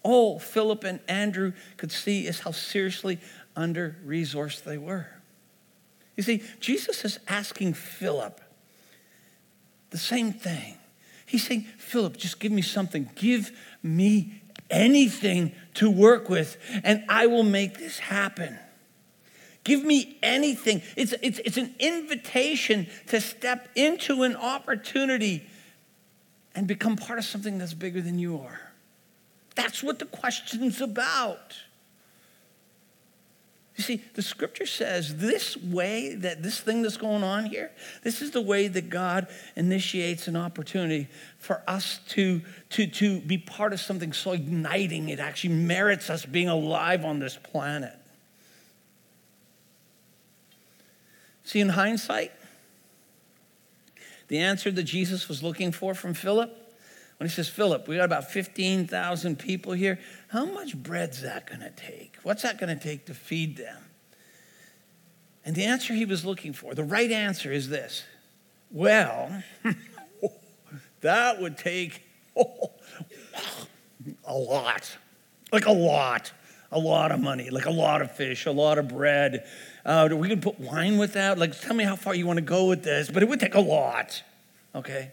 All 0.03 0.41
Philip 0.41 0.83
and 0.83 0.99
Andrew 1.07 1.53
could 1.77 1.93
see 1.93 2.27
is 2.27 2.41
how 2.41 2.51
seriously 2.51 3.21
under 3.55 3.97
resourced 4.05 4.65
they 4.65 4.79
were. 4.79 5.07
You 6.17 6.23
see, 6.23 6.43
Jesus 6.61 7.05
is 7.05 7.19
asking 7.29 7.75
Philip 7.75 8.41
the 9.91 9.99
same 9.99 10.33
thing. 10.33 10.77
He's 11.27 11.47
saying, 11.47 11.67
Philip, 11.79 12.17
just 12.17 12.41
give 12.41 12.53
me 12.53 12.63
something. 12.63 13.11
Give 13.15 13.51
me 13.83 14.43
anything 14.71 15.53
to 15.75 15.91
work 15.91 16.29
with, 16.29 16.57
and 16.83 17.05
I 17.09 17.27
will 17.27 17.43
make 17.43 17.79
this 17.79 17.99
happen. 17.99 18.59
Give 19.65 19.83
me 19.83 20.19
anything. 20.23 20.83
It's, 20.97 21.15
it's, 21.23 21.41
it's 21.45 21.57
an 21.57 21.75
invitation 21.79 22.87
to 23.09 23.21
step 23.21 23.69
into 23.75 24.23
an 24.23 24.37
opportunity 24.37 25.47
and 26.55 26.67
become 26.67 26.97
part 26.97 27.19
of 27.19 27.25
something 27.25 27.59
that's 27.59 27.75
bigger 27.75 28.03
than 28.03 28.19
you 28.19 28.39
are. 28.41 28.61
That's 29.55 29.83
what 29.83 29.99
the 29.99 30.05
question's 30.05 30.81
about. 30.81 31.55
See, 33.85 34.03
the 34.15 34.23
scripture 34.23 34.65
says 34.65 35.19
this 35.19 35.59
way, 35.59 36.15
that 36.15 36.43
this 36.43 36.59
thing 36.59 36.81
that's 36.81 36.97
going 36.97 37.23
on 37.23 37.45
here, 37.45 37.71
this 38.03 38.23
is 38.23 38.31
the 38.31 38.41
way 38.41 38.67
that 38.67 38.89
God 38.89 39.29
initiates 39.57 40.27
an 40.27 40.37
opportunity 40.37 41.07
for 41.39 41.63
us 41.69 42.01
to, 42.09 42.41
to, 42.71 42.87
to 42.87 43.21
be 43.21 43.37
part 43.37 43.75
of 43.75 43.81
something 43.81 44.15
so 44.15 44.33
igniting, 44.33 45.11
it 45.11 45.21
actually 45.21 45.53
merits 45.53 46.09
us 46.09 46.25
being 46.25 46.49
alive 46.49 47.05
on 47.05 47.19
this 47.19 47.37
planet. 47.37 47.93
See, 51.45 51.61
in 51.61 51.69
hindsight, 51.69 52.33
the 54.29 54.39
answer 54.39 54.71
that 54.71 54.85
Jesus 54.85 55.29
was 55.29 55.43
looking 55.43 55.73
for 55.73 55.95
from 55.95 56.15
Philip, 56.15 56.57
when 57.19 57.29
he 57.29 57.35
says, 57.35 57.49
Philip, 57.49 57.87
we 57.89 57.97
got 57.97 58.05
about 58.05 58.31
15,000 58.31 59.39
people 59.39 59.73
here, 59.73 59.99
how 60.29 60.45
much 60.45 60.77
bread's 60.77 61.23
that 61.23 61.47
going 61.47 61.61
to 61.61 61.71
take? 61.71 62.17
What's 62.23 62.43
that 62.43 62.59
going 62.59 62.77
to 62.77 62.83
take 62.83 63.07
to 63.07 63.15
feed 63.15 63.57
them? 63.57 63.83
And 65.45 65.55
the 65.55 65.65
answer 65.65 65.95
he 65.95 66.05
was 66.05 66.25
looking 66.25 66.53
for, 66.53 66.75
the 66.75 66.85
right 66.85 67.11
answer 67.11 67.53
is 67.53 67.69
this 67.69 68.05
well, 68.71 69.43
that 71.03 71.41
would 71.41 71.57
take 71.57 72.03
a 72.37 74.35
lot, 74.35 74.97
like 75.53 75.67
a 75.67 75.73
lot, 75.73 76.33
a 76.73 76.79
lot 76.79 77.13
of 77.13 77.21
money, 77.21 77.51
like 77.51 77.67
a 77.67 77.71
lot 77.71 78.03
of 78.03 78.11
fish, 78.17 78.47
a 78.47 78.51
lot 78.51 78.79
of 78.79 78.89
bread, 78.89 79.47
uh, 79.85 80.09
we 80.13 80.29
could 80.29 80.43
put 80.43 80.59
wine 80.59 80.97
with 80.99 81.13
that. 81.13 81.39
Like, 81.39 81.59
tell 81.61 81.77
me 81.77 81.85
how 81.85 81.97
far 81.97 82.15
you 82.15 82.27
want 82.27 82.39
to 82.39 82.45
go 82.45 82.67
with 82.67 82.83
this, 82.83 83.11
but 83.11 83.23
it 83.23 83.29
would 83.29 83.41
take 83.41 83.55
a 83.55 83.61
lot. 83.61 84.23
Okay. 84.75 85.13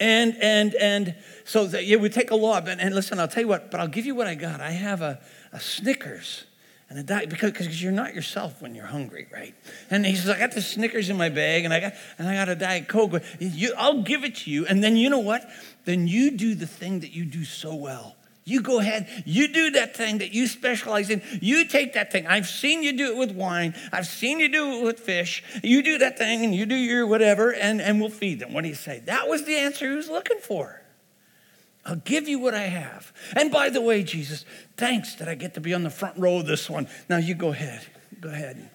And 0.00 0.36
and 0.40 0.74
and 0.74 1.14
so 1.44 1.66
the, 1.66 1.82
it 1.82 2.00
would 2.00 2.12
take 2.12 2.30
a 2.30 2.36
lot. 2.36 2.64
But 2.64 2.80
and 2.80 2.94
listen, 2.94 3.20
I'll 3.20 3.28
tell 3.28 3.42
you 3.42 3.48
what. 3.48 3.70
But 3.70 3.80
I'll 3.80 3.88
give 3.88 4.06
you 4.06 4.14
what 4.14 4.26
I 4.26 4.34
got. 4.34 4.60
I 4.60 4.70
have 4.70 5.00
a, 5.00 5.20
a 5.52 5.60
Snickers 5.60 6.44
and 6.88 6.98
a 6.98 7.02
diet 7.02 7.30
because 7.30 7.52
because 7.52 7.82
you're 7.82 7.92
not 7.92 8.14
yourself 8.14 8.60
when 8.60 8.74
you're 8.74 8.86
hungry, 8.86 9.26
right? 9.32 9.54
And 9.90 10.04
he 10.04 10.14
says, 10.14 10.28
I 10.28 10.38
got 10.38 10.52
the 10.52 10.60
Snickers 10.60 11.08
in 11.08 11.16
my 11.16 11.28
bag, 11.28 11.64
and 11.64 11.72
I 11.72 11.80
got 11.80 11.94
and 12.18 12.28
I 12.28 12.34
got 12.34 12.48
a 12.48 12.54
diet 12.54 12.88
Coke. 12.88 13.22
You, 13.38 13.74
I'll 13.78 14.02
give 14.02 14.24
it 14.24 14.36
to 14.36 14.50
you, 14.50 14.66
and 14.66 14.84
then 14.84 14.96
you 14.96 15.08
know 15.08 15.20
what? 15.20 15.48
Then 15.84 16.06
you 16.06 16.32
do 16.32 16.54
the 16.54 16.66
thing 16.66 17.00
that 17.00 17.12
you 17.12 17.24
do 17.24 17.44
so 17.44 17.74
well. 17.74 18.16
You 18.44 18.60
go 18.60 18.80
ahead, 18.80 19.08
you 19.24 19.52
do 19.52 19.70
that 19.72 19.96
thing 19.96 20.18
that 20.18 20.32
you 20.32 20.48
specialize 20.48 21.10
in. 21.10 21.22
You 21.40 21.64
take 21.64 21.92
that 21.92 22.10
thing. 22.10 22.26
I've 22.26 22.48
seen 22.48 22.82
you 22.82 22.92
do 22.92 23.12
it 23.12 23.16
with 23.16 23.30
wine. 23.30 23.74
I've 23.92 24.06
seen 24.06 24.40
you 24.40 24.48
do 24.48 24.78
it 24.78 24.84
with 24.84 24.98
fish. 24.98 25.44
You 25.62 25.82
do 25.82 25.98
that 25.98 26.18
thing 26.18 26.44
and 26.44 26.52
you 26.52 26.66
do 26.66 26.74
your 26.74 27.06
whatever, 27.06 27.52
and, 27.52 27.80
and 27.80 28.00
we'll 28.00 28.10
feed 28.10 28.40
them. 28.40 28.52
What 28.52 28.62
do 28.62 28.68
you 28.68 28.74
say? 28.74 29.00
That 29.06 29.28
was 29.28 29.44
the 29.44 29.56
answer 29.56 29.88
he 29.88 29.94
was 29.94 30.08
looking 30.08 30.38
for. 30.38 30.82
I'll 31.84 31.96
give 31.96 32.28
you 32.28 32.38
what 32.38 32.54
I 32.54 32.62
have. 32.62 33.12
And 33.36 33.50
by 33.50 33.68
the 33.68 33.80
way, 33.80 34.02
Jesus, 34.02 34.44
thanks 34.76 35.14
that 35.16 35.28
I 35.28 35.34
get 35.34 35.54
to 35.54 35.60
be 35.60 35.74
on 35.74 35.82
the 35.84 35.90
front 35.90 36.18
row 36.18 36.38
of 36.38 36.46
this 36.46 36.68
one. 36.68 36.88
Now 37.08 37.18
you 37.18 37.34
go 37.34 37.48
ahead. 37.50 37.86
Go 38.20 38.28
ahead. 38.28 38.56
And 38.56 38.70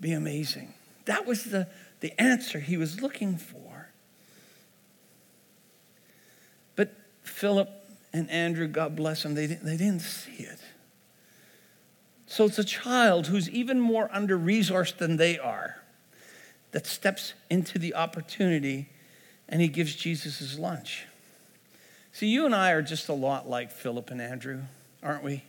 be 0.00 0.12
amazing. 0.12 0.74
That 1.06 1.26
was 1.26 1.44
the, 1.44 1.68
the 2.00 2.18
answer 2.20 2.58
he 2.58 2.76
was 2.76 3.00
looking 3.00 3.36
for. 3.36 3.88
But 6.76 6.94
Philip 7.22 7.70
and 8.16 8.30
Andrew, 8.30 8.66
God 8.66 8.96
bless 8.96 9.22
them, 9.22 9.34
they, 9.34 9.46
they 9.46 9.76
didn't 9.76 10.00
see 10.00 10.44
it. 10.44 10.58
So 12.26 12.44
it's 12.44 12.58
a 12.58 12.64
child 12.64 13.28
who's 13.28 13.48
even 13.50 13.80
more 13.80 14.08
under 14.12 14.38
resourced 14.38 14.96
than 14.96 15.16
they 15.16 15.38
are 15.38 15.76
that 16.72 16.86
steps 16.86 17.34
into 17.48 17.78
the 17.78 17.94
opportunity 17.94 18.88
and 19.48 19.60
he 19.60 19.68
gives 19.68 19.94
Jesus 19.94 20.38
his 20.38 20.58
lunch. 20.58 21.06
See, 22.12 22.28
you 22.28 22.46
and 22.46 22.54
I 22.54 22.72
are 22.72 22.82
just 22.82 23.08
a 23.08 23.12
lot 23.12 23.48
like 23.48 23.70
Philip 23.70 24.10
and 24.10 24.20
Andrew, 24.20 24.62
aren't 25.02 25.22
we? 25.22 25.44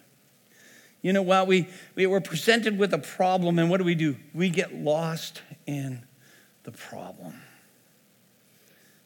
You 1.01 1.13
know 1.13 1.21
while 1.21 1.45
We, 1.45 1.67
we 1.95 2.05
were 2.05 2.21
presented 2.21 2.77
with 2.77 2.93
a 2.93 2.97
problem, 2.97 3.59
and 3.59 3.69
what 3.69 3.77
do 3.77 3.83
we 3.83 3.95
do? 3.95 4.17
We 4.33 4.49
get 4.49 4.75
lost 4.75 5.41
in 5.65 6.03
the 6.63 6.71
problem. 6.71 7.41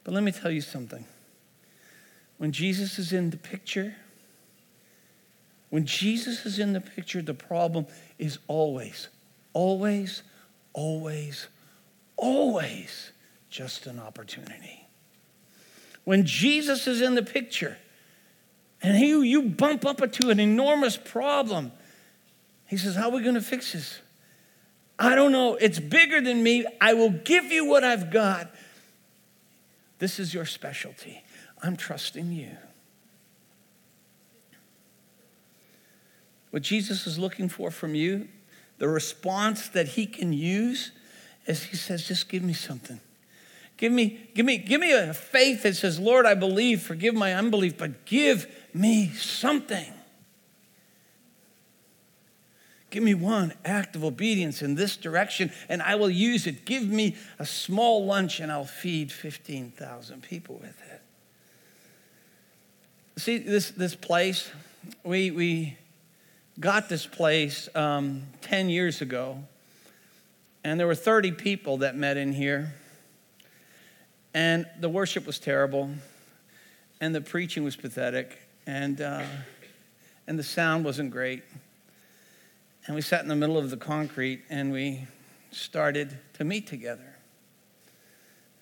But 0.04 0.14
let 0.14 0.24
me 0.24 0.32
tell 0.32 0.50
you 0.50 0.60
something 0.60 1.06
when 2.42 2.50
Jesus 2.50 2.98
is 2.98 3.12
in 3.12 3.30
the 3.30 3.36
picture, 3.36 3.94
when 5.70 5.86
Jesus 5.86 6.44
is 6.44 6.58
in 6.58 6.72
the 6.72 6.80
picture, 6.80 7.22
the 7.22 7.34
problem 7.34 7.86
is 8.18 8.40
always, 8.48 9.06
always, 9.52 10.24
always, 10.72 11.46
always 12.16 13.12
just 13.48 13.86
an 13.86 14.00
opportunity. 14.00 14.88
When 16.02 16.26
Jesus 16.26 16.88
is 16.88 17.00
in 17.00 17.14
the 17.14 17.22
picture 17.22 17.78
and 18.82 18.96
he, 18.96 19.10
you 19.10 19.42
bump 19.42 19.86
up 19.86 19.98
to 20.10 20.30
an 20.30 20.40
enormous 20.40 20.96
problem, 20.96 21.70
he 22.66 22.76
says, 22.76 22.96
How 22.96 23.04
are 23.04 23.12
we 23.12 23.22
going 23.22 23.36
to 23.36 23.40
fix 23.40 23.72
this? 23.72 24.00
I 24.98 25.14
don't 25.14 25.30
know. 25.30 25.54
It's 25.54 25.78
bigger 25.78 26.20
than 26.20 26.42
me. 26.42 26.66
I 26.80 26.94
will 26.94 27.10
give 27.10 27.52
you 27.52 27.66
what 27.66 27.84
I've 27.84 28.10
got. 28.10 28.52
This 30.00 30.18
is 30.18 30.34
your 30.34 30.44
specialty. 30.44 31.22
I'm 31.62 31.76
trusting 31.76 32.32
you. 32.32 32.50
What 36.50 36.62
Jesus 36.62 37.06
is 37.06 37.18
looking 37.18 37.48
for 37.48 37.70
from 37.70 37.94
you, 37.94 38.28
the 38.78 38.88
response 38.88 39.68
that 39.68 39.88
he 39.88 40.06
can 40.06 40.32
use 40.32 40.92
is 41.46 41.62
he 41.64 41.76
says, 41.76 42.06
just 42.06 42.28
give 42.28 42.42
me 42.42 42.52
something. 42.52 43.00
Give 43.76 43.90
me, 43.90 44.28
give 44.34 44.44
me, 44.44 44.58
give 44.58 44.80
me 44.80 44.92
a 44.92 45.14
faith 45.14 45.62
that 45.62 45.76
says, 45.76 45.98
Lord, 45.98 46.26
I 46.26 46.34
believe, 46.34 46.82
forgive 46.82 47.14
my 47.14 47.34
unbelief, 47.34 47.78
but 47.78 48.04
give 48.04 48.46
me 48.74 49.08
something. 49.10 49.92
Give 52.90 53.02
me 53.02 53.14
one 53.14 53.54
act 53.64 53.96
of 53.96 54.04
obedience 54.04 54.60
in 54.60 54.74
this 54.74 54.98
direction, 54.98 55.50
and 55.70 55.80
I 55.80 55.94
will 55.94 56.10
use 56.10 56.46
it. 56.46 56.66
Give 56.66 56.86
me 56.86 57.16
a 57.38 57.46
small 57.46 58.04
lunch, 58.04 58.38
and 58.38 58.52
I'll 58.52 58.66
feed 58.66 59.10
15,000 59.10 60.22
people 60.22 60.56
with 60.56 60.78
it. 60.91 60.91
See, 63.18 63.36
this, 63.36 63.70
this 63.72 63.94
place, 63.94 64.50
we, 65.04 65.30
we 65.30 65.76
got 66.58 66.88
this 66.88 67.06
place 67.06 67.68
um, 67.74 68.22
10 68.40 68.70
years 68.70 69.02
ago, 69.02 69.38
and 70.64 70.80
there 70.80 70.86
were 70.86 70.94
30 70.94 71.32
people 71.32 71.78
that 71.78 71.94
met 71.94 72.16
in 72.16 72.32
here. 72.32 72.74
And 74.32 74.66
the 74.80 74.88
worship 74.88 75.26
was 75.26 75.38
terrible, 75.38 75.90
and 77.02 77.14
the 77.14 77.20
preaching 77.20 77.64
was 77.64 77.76
pathetic, 77.76 78.38
and, 78.66 78.98
uh, 79.02 79.24
and 80.26 80.38
the 80.38 80.42
sound 80.42 80.82
wasn't 80.82 81.10
great. 81.10 81.42
And 82.86 82.96
we 82.96 83.02
sat 83.02 83.20
in 83.20 83.28
the 83.28 83.36
middle 83.36 83.58
of 83.58 83.70
the 83.70 83.76
concrete 83.76 84.42
and 84.48 84.72
we 84.72 85.06
started 85.50 86.18
to 86.34 86.44
meet 86.44 86.66
together. 86.66 87.16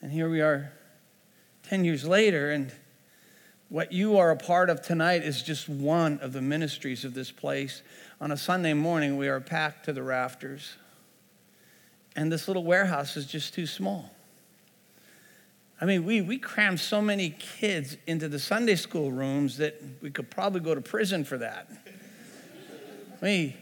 And 0.02 0.10
here 0.10 0.28
we 0.28 0.40
are 0.40 0.72
10 1.62 1.84
years 1.84 2.04
later, 2.04 2.50
and 2.50 2.72
what 3.70 3.92
you 3.92 4.18
are 4.18 4.32
a 4.32 4.36
part 4.36 4.68
of 4.68 4.82
tonight 4.82 5.22
is 5.22 5.42
just 5.42 5.68
one 5.68 6.18
of 6.20 6.32
the 6.32 6.42
ministries 6.42 7.04
of 7.04 7.14
this 7.14 7.30
place. 7.30 7.82
On 8.20 8.32
a 8.32 8.36
Sunday 8.36 8.74
morning, 8.74 9.16
we 9.16 9.28
are 9.28 9.40
packed 9.40 9.84
to 9.84 9.92
the 9.92 10.02
rafters, 10.02 10.74
and 12.16 12.30
this 12.30 12.48
little 12.48 12.64
warehouse 12.64 13.16
is 13.16 13.26
just 13.26 13.54
too 13.54 13.66
small. 13.66 14.10
I 15.80 15.86
mean, 15.86 16.04
we, 16.04 16.20
we 16.20 16.36
cram 16.36 16.76
so 16.76 17.00
many 17.00 17.30
kids 17.30 17.96
into 18.06 18.28
the 18.28 18.40
Sunday 18.40 18.74
school 18.74 19.12
rooms 19.12 19.56
that 19.58 19.80
we 20.02 20.10
could 20.10 20.30
probably 20.30 20.60
go 20.60 20.74
to 20.74 20.80
prison 20.80 21.24
for 21.24 21.38
that. 21.38 21.70
we, 23.22 23.56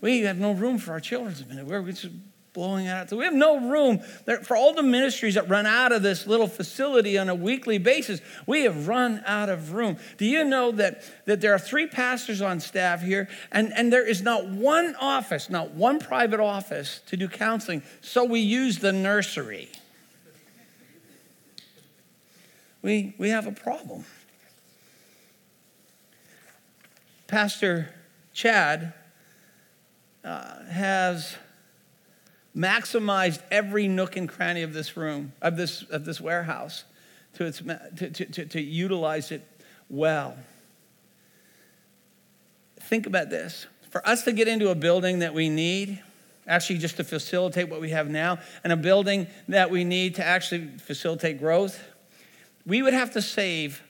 we 0.00 0.22
have 0.22 0.36
no 0.36 0.52
room 0.52 0.78
for 0.78 0.90
our 0.90 1.00
children's 1.00 1.40
ministry. 1.46 1.64
We're 1.64 1.92
just 1.92 2.08
blowing 2.54 2.88
out. 2.88 3.10
So 3.10 3.18
we 3.18 3.24
have 3.24 3.34
no 3.34 3.68
room 3.68 3.98
for 4.42 4.56
all 4.56 4.72
the 4.72 4.82
ministries 4.82 5.34
that 5.34 5.50
run 5.50 5.66
out 5.66 5.92
of 5.92 6.02
this 6.02 6.26
little 6.26 6.46
facility 6.46 7.18
on 7.18 7.28
a 7.28 7.34
weekly 7.34 7.76
basis. 7.76 8.20
We 8.46 8.62
have 8.62 8.88
run 8.88 9.22
out 9.26 9.50
of 9.50 9.74
room. 9.74 9.98
Do 10.16 10.24
you 10.24 10.44
know 10.44 10.72
that, 10.72 11.02
that 11.26 11.42
there 11.42 11.52
are 11.54 11.58
three 11.58 11.86
pastors 11.86 12.40
on 12.40 12.60
staff 12.60 13.02
here, 13.02 13.28
and, 13.52 13.72
and 13.74 13.92
there 13.92 14.06
is 14.06 14.22
not 14.22 14.46
one 14.46 14.94
office, 14.98 15.50
not 15.50 15.72
one 15.72 15.98
private 15.98 16.40
office 16.40 17.02
to 17.08 17.16
do 17.18 17.28
counseling, 17.28 17.82
so 18.00 18.24
we 18.24 18.40
use 18.40 18.78
the 18.78 18.92
nursery 18.92 19.68
we, 22.84 23.14
we 23.16 23.30
have 23.30 23.46
a 23.46 23.52
problem. 23.52 24.04
Pastor 27.26 27.88
Chad 28.34 28.92
uh, 30.22 30.64
has 30.66 31.36
maximized 32.56 33.42
every 33.50 33.88
nook 33.88 34.16
and 34.16 34.28
cranny 34.28 34.62
of 34.62 34.72
this 34.72 34.96
room, 34.96 35.32
of 35.42 35.56
this, 35.56 35.82
of 35.90 36.04
this 36.04 36.20
warehouse, 36.20 36.84
to, 37.34 37.44
its, 37.44 37.58
to, 37.96 38.10
to, 38.10 38.46
to, 38.46 38.60
utilize 38.60 39.32
it 39.32 39.42
well. 39.88 40.36
Think 42.80 43.06
about 43.06 43.28
this. 43.28 43.66
For 43.90 44.06
us 44.06 44.22
to 44.24 44.32
get 44.32 44.46
into 44.46 44.70
a 44.70 44.74
building 44.74 45.20
that 45.20 45.34
we 45.34 45.48
need, 45.48 46.00
actually 46.46 46.78
just 46.78 46.96
to 46.98 47.04
facilitate 47.04 47.68
what 47.68 47.80
we 47.80 47.90
have 47.90 48.08
now, 48.08 48.38
and 48.62 48.72
a 48.72 48.76
building 48.76 49.26
that 49.48 49.70
we 49.70 49.82
need 49.82 50.16
to 50.16 50.24
actually 50.24 50.68
facilitate 50.78 51.38
growth, 51.38 51.82
we 52.66 52.82
would 52.82 52.94
have 52.94 53.12
to 53.12 53.22
save 53.22 53.82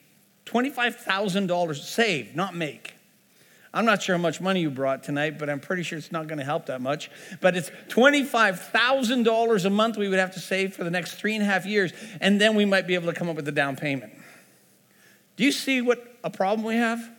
$25,000, 0.46 1.77
save, 1.77 2.35
not 2.35 2.55
make. 2.55 2.93
I'm 3.74 3.84
not 3.84 4.04
sure 4.04 4.14
how 4.14 4.22
much 4.22 4.40
money 4.40 4.60
you 4.60 4.70
brought 4.70 5.02
tonight, 5.02 5.37
but 5.37 5.50
I'm 5.50 5.58
pretty 5.58 5.82
sure 5.82 5.98
it's 5.98 6.12
not 6.12 6.28
going 6.28 6.38
to 6.38 6.44
help 6.44 6.66
that 6.66 6.80
much. 6.80 7.10
But 7.40 7.56
it's 7.56 7.70
$25,000 7.88 9.64
a 9.64 9.70
month 9.70 9.96
we 9.96 10.08
would 10.08 10.20
have 10.20 10.32
to 10.34 10.40
save 10.40 10.74
for 10.74 10.84
the 10.84 10.92
next 10.92 11.16
three 11.16 11.34
and 11.34 11.42
a 11.42 11.46
half 11.46 11.66
years, 11.66 11.92
and 12.20 12.40
then 12.40 12.54
we 12.54 12.64
might 12.64 12.87
be 12.87 12.94
able 12.94 13.12
to 13.12 13.18
come 13.18 13.28
up 13.28 13.34
with 13.34 13.48
a 13.48 13.52
down 13.52 13.74
payment. 13.74 14.12
Do 15.37 15.44
you 15.44 15.50
see 15.50 15.82
what 15.82 16.16
a 16.22 16.30
problem 16.30 16.64
we 16.64 16.76
have? 16.76 17.10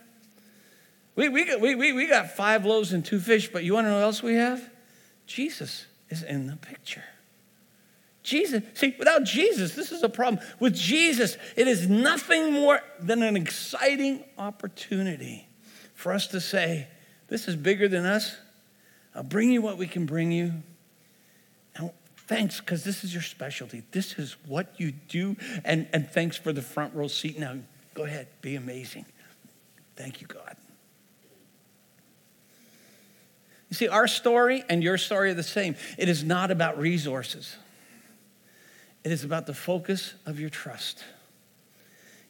We, 1.14 1.28
we, 1.28 1.54
we, 1.56 1.74
we, 1.74 1.92
we 1.92 2.06
got 2.08 2.30
five 2.30 2.64
loaves 2.64 2.94
and 2.94 3.04
two 3.04 3.20
fish, 3.20 3.52
but 3.52 3.62
you 3.62 3.74
want 3.74 3.84
to 3.84 3.90
know 3.90 3.96
what 3.96 4.04
else 4.04 4.22
we 4.22 4.36
have? 4.36 4.66
Jesus 5.26 5.84
is 6.08 6.22
in 6.22 6.46
the 6.46 6.56
picture. 6.56 7.04
Jesus, 8.22 8.62
see, 8.72 8.96
without 8.98 9.24
Jesus, 9.24 9.74
this 9.74 9.92
is 9.92 10.02
a 10.02 10.08
problem. 10.08 10.42
With 10.58 10.74
Jesus, 10.74 11.36
it 11.54 11.68
is 11.68 11.86
nothing 11.86 12.50
more 12.52 12.80
than 12.98 13.22
an 13.22 13.36
exciting 13.36 14.24
opportunity 14.38 15.45
for 15.96 16.12
us 16.12 16.28
to 16.28 16.40
say, 16.40 16.86
This 17.26 17.48
is 17.48 17.56
bigger 17.56 17.88
than 17.88 18.06
us. 18.06 18.36
I'll 19.16 19.24
bring 19.24 19.50
you 19.50 19.60
what 19.60 19.78
we 19.78 19.88
can 19.88 20.06
bring 20.06 20.30
you. 20.30 20.52
And 21.74 21.90
thanks, 22.28 22.60
because 22.60 22.84
this 22.84 23.02
is 23.02 23.12
your 23.12 23.22
specialty. 23.22 23.82
This 23.90 24.18
is 24.18 24.36
what 24.46 24.78
you 24.78 24.92
do. 24.92 25.36
And, 25.64 25.88
and 25.92 26.08
thanks 26.08 26.36
for 26.36 26.52
the 26.52 26.62
front 26.62 26.94
row 26.94 27.08
seat. 27.08 27.38
Now, 27.38 27.56
go 27.94 28.04
ahead, 28.04 28.28
be 28.42 28.54
amazing. 28.54 29.06
Thank 29.96 30.20
you, 30.20 30.26
God. 30.26 30.56
You 33.70 33.74
see, 33.74 33.88
our 33.88 34.06
story 34.06 34.62
and 34.68 34.82
your 34.82 34.98
story 34.98 35.30
are 35.30 35.34
the 35.34 35.42
same. 35.42 35.74
It 35.98 36.08
is 36.08 36.22
not 36.22 36.50
about 36.50 36.78
resources. 36.78 37.56
It 39.02 39.12
is 39.12 39.24
about 39.24 39.46
the 39.46 39.54
focus 39.54 40.14
of 40.26 40.38
your 40.38 40.50
trust. 40.50 41.02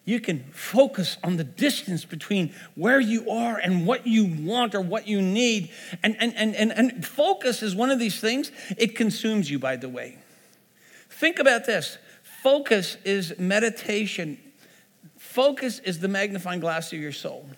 You 0.07 0.21
can 0.21 0.45
focus 0.53 1.19
on 1.25 1.37
the 1.37 1.45
distance 1.45 2.05
between 2.05 2.55
where 2.77 3.01
you 3.01 3.29
are 3.29 3.59
and 3.59 3.85
what 3.87 4.07
you 4.07 4.25
want 4.25 4.77
or 4.77 4.81
what 4.81 5.09
you 5.09 5.21
need. 5.21 5.71
And, 6.01 6.16
and, 6.21 6.33
and, 6.37 6.55
and, 6.55 6.73
and 6.73 7.05
focus 7.05 7.61
is 7.61 7.75
one 7.75 7.90
of 7.90 7.99
these 7.99 8.21
things, 8.21 8.53
it 8.79 8.95
consumes 8.95 9.51
you, 9.51 9.59
by 9.59 9.75
the 9.75 9.88
way. 9.88 10.16
Think 11.11 11.40
about 11.40 11.66
this 11.66 11.99
focus 12.23 12.97
is 13.05 13.37
meditation, 13.37 14.38
focus 15.19 15.81
is 15.81 15.99
the 15.99 16.09
magnifying 16.09 16.61
glass 16.61 16.92
of 16.92 17.01
your 17.01 17.12
soul. 17.12 17.49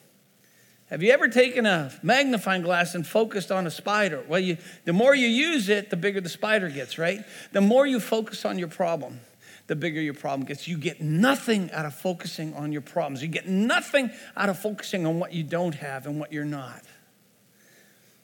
Have 0.88 1.02
you 1.02 1.12
ever 1.12 1.28
taken 1.28 1.66
a 1.66 1.92
magnifying 2.02 2.62
glass 2.62 2.94
and 2.94 3.06
focused 3.06 3.52
on 3.52 3.66
a 3.66 3.70
spider? 3.70 4.24
Well, 4.26 4.40
you, 4.40 4.56
the 4.86 4.94
more 4.94 5.14
you 5.14 5.28
use 5.28 5.68
it, 5.68 5.90
the 5.90 5.98
bigger 5.98 6.22
the 6.22 6.30
spider 6.30 6.70
gets, 6.70 6.96
right? 6.96 7.26
The 7.52 7.60
more 7.60 7.86
you 7.86 8.00
focus 8.00 8.46
on 8.46 8.58
your 8.58 8.68
problem, 8.68 9.20
the 9.68 9.76
bigger 9.76 10.00
your 10.00 10.14
problem 10.14 10.46
gets. 10.46 10.66
You 10.66 10.78
get 10.78 11.00
nothing 11.00 11.70
out 11.70 11.84
of 11.84 11.94
focusing 11.94 12.54
on 12.54 12.72
your 12.72 12.80
problems. 12.80 13.22
You 13.22 13.28
get 13.28 13.46
nothing 13.46 14.10
out 14.36 14.48
of 14.48 14.58
focusing 14.58 15.06
on 15.06 15.20
what 15.20 15.32
you 15.32 15.44
don't 15.44 15.76
have 15.76 16.06
and 16.06 16.18
what 16.18 16.32
you're 16.32 16.44
not. 16.44 16.82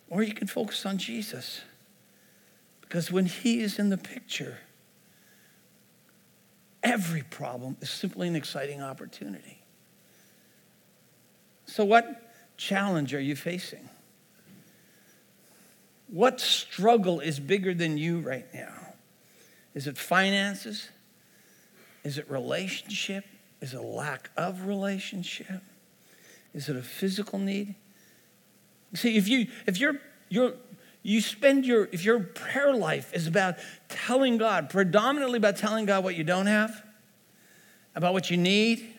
Or 0.08 0.22
you 0.22 0.34
can 0.34 0.46
focus 0.46 0.84
on 0.86 0.98
Jesus. 0.98 1.60
Because 2.80 3.12
when 3.12 3.26
He 3.26 3.60
is 3.60 3.78
in 3.78 3.90
the 3.90 3.98
picture, 3.98 4.58
every 6.82 7.22
problem 7.22 7.76
is 7.80 7.90
simply 7.90 8.26
an 8.26 8.36
exciting 8.36 8.82
opportunity. 8.82 9.62
So, 11.66 11.84
what 11.84 12.32
challenge 12.56 13.12
are 13.12 13.20
you 13.20 13.36
facing? 13.36 13.88
What 16.08 16.40
struggle 16.40 17.20
is 17.20 17.38
bigger 17.38 17.74
than 17.74 17.98
you 17.98 18.20
right 18.20 18.46
now? 18.54 18.94
Is 19.74 19.86
it 19.86 19.98
finances? 19.98 20.88
Is 22.04 22.18
it 22.18 22.30
relationship? 22.30 23.24
Is 23.60 23.74
it 23.74 23.78
a 23.78 23.82
lack 23.82 24.30
of 24.36 24.66
relationship? 24.66 25.62
Is 26.54 26.68
it 26.68 26.76
a 26.76 26.82
physical 26.82 27.38
need? 27.38 27.74
See, 28.94 29.16
if 29.16 29.26
you 29.26 29.48
if 29.66 29.78
you're 29.80 30.00
you're 30.28 30.52
you 31.02 31.20
spend 31.20 31.66
your 31.66 31.88
if 31.90 32.04
your 32.04 32.20
prayer 32.20 32.74
life 32.74 33.12
is 33.12 33.26
about 33.26 33.56
telling 33.88 34.38
God, 34.38 34.70
predominantly 34.70 35.38
about 35.38 35.56
telling 35.56 35.86
God 35.86 36.04
what 36.04 36.14
you 36.14 36.24
don't 36.24 36.46
have, 36.46 36.82
about 37.94 38.12
what 38.12 38.30
you 38.30 38.36
need, 38.36 38.94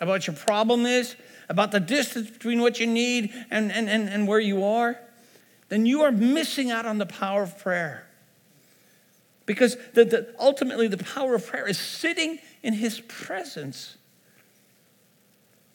about 0.00 0.12
what 0.12 0.26
your 0.26 0.36
problem 0.36 0.86
is, 0.86 1.14
about 1.48 1.72
the 1.72 1.80
distance 1.80 2.30
between 2.30 2.60
what 2.60 2.80
you 2.80 2.86
need 2.86 3.32
and, 3.50 3.70
and, 3.70 3.88
and, 3.88 4.08
and 4.08 4.26
where 4.26 4.40
you 4.40 4.64
are, 4.64 4.98
then 5.68 5.84
you 5.84 6.02
are 6.02 6.12
missing 6.12 6.70
out 6.70 6.86
on 6.86 6.98
the 6.98 7.06
power 7.06 7.42
of 7.42 7.58
prayer. 7.58 8.06
Because 9.46 9.76
the, 9.94 10.04
the, 10.04 10.34
ultimately, 10.38 10.86
the 10.86 10.98
power 10.98 11.34
of 11.34 11.46
prayer 11.46 11.66
is 11.66 11.78
sitting 11.78 12.38
in 12.62 12.74
His 12.74 13.00
presence 13.00 13.96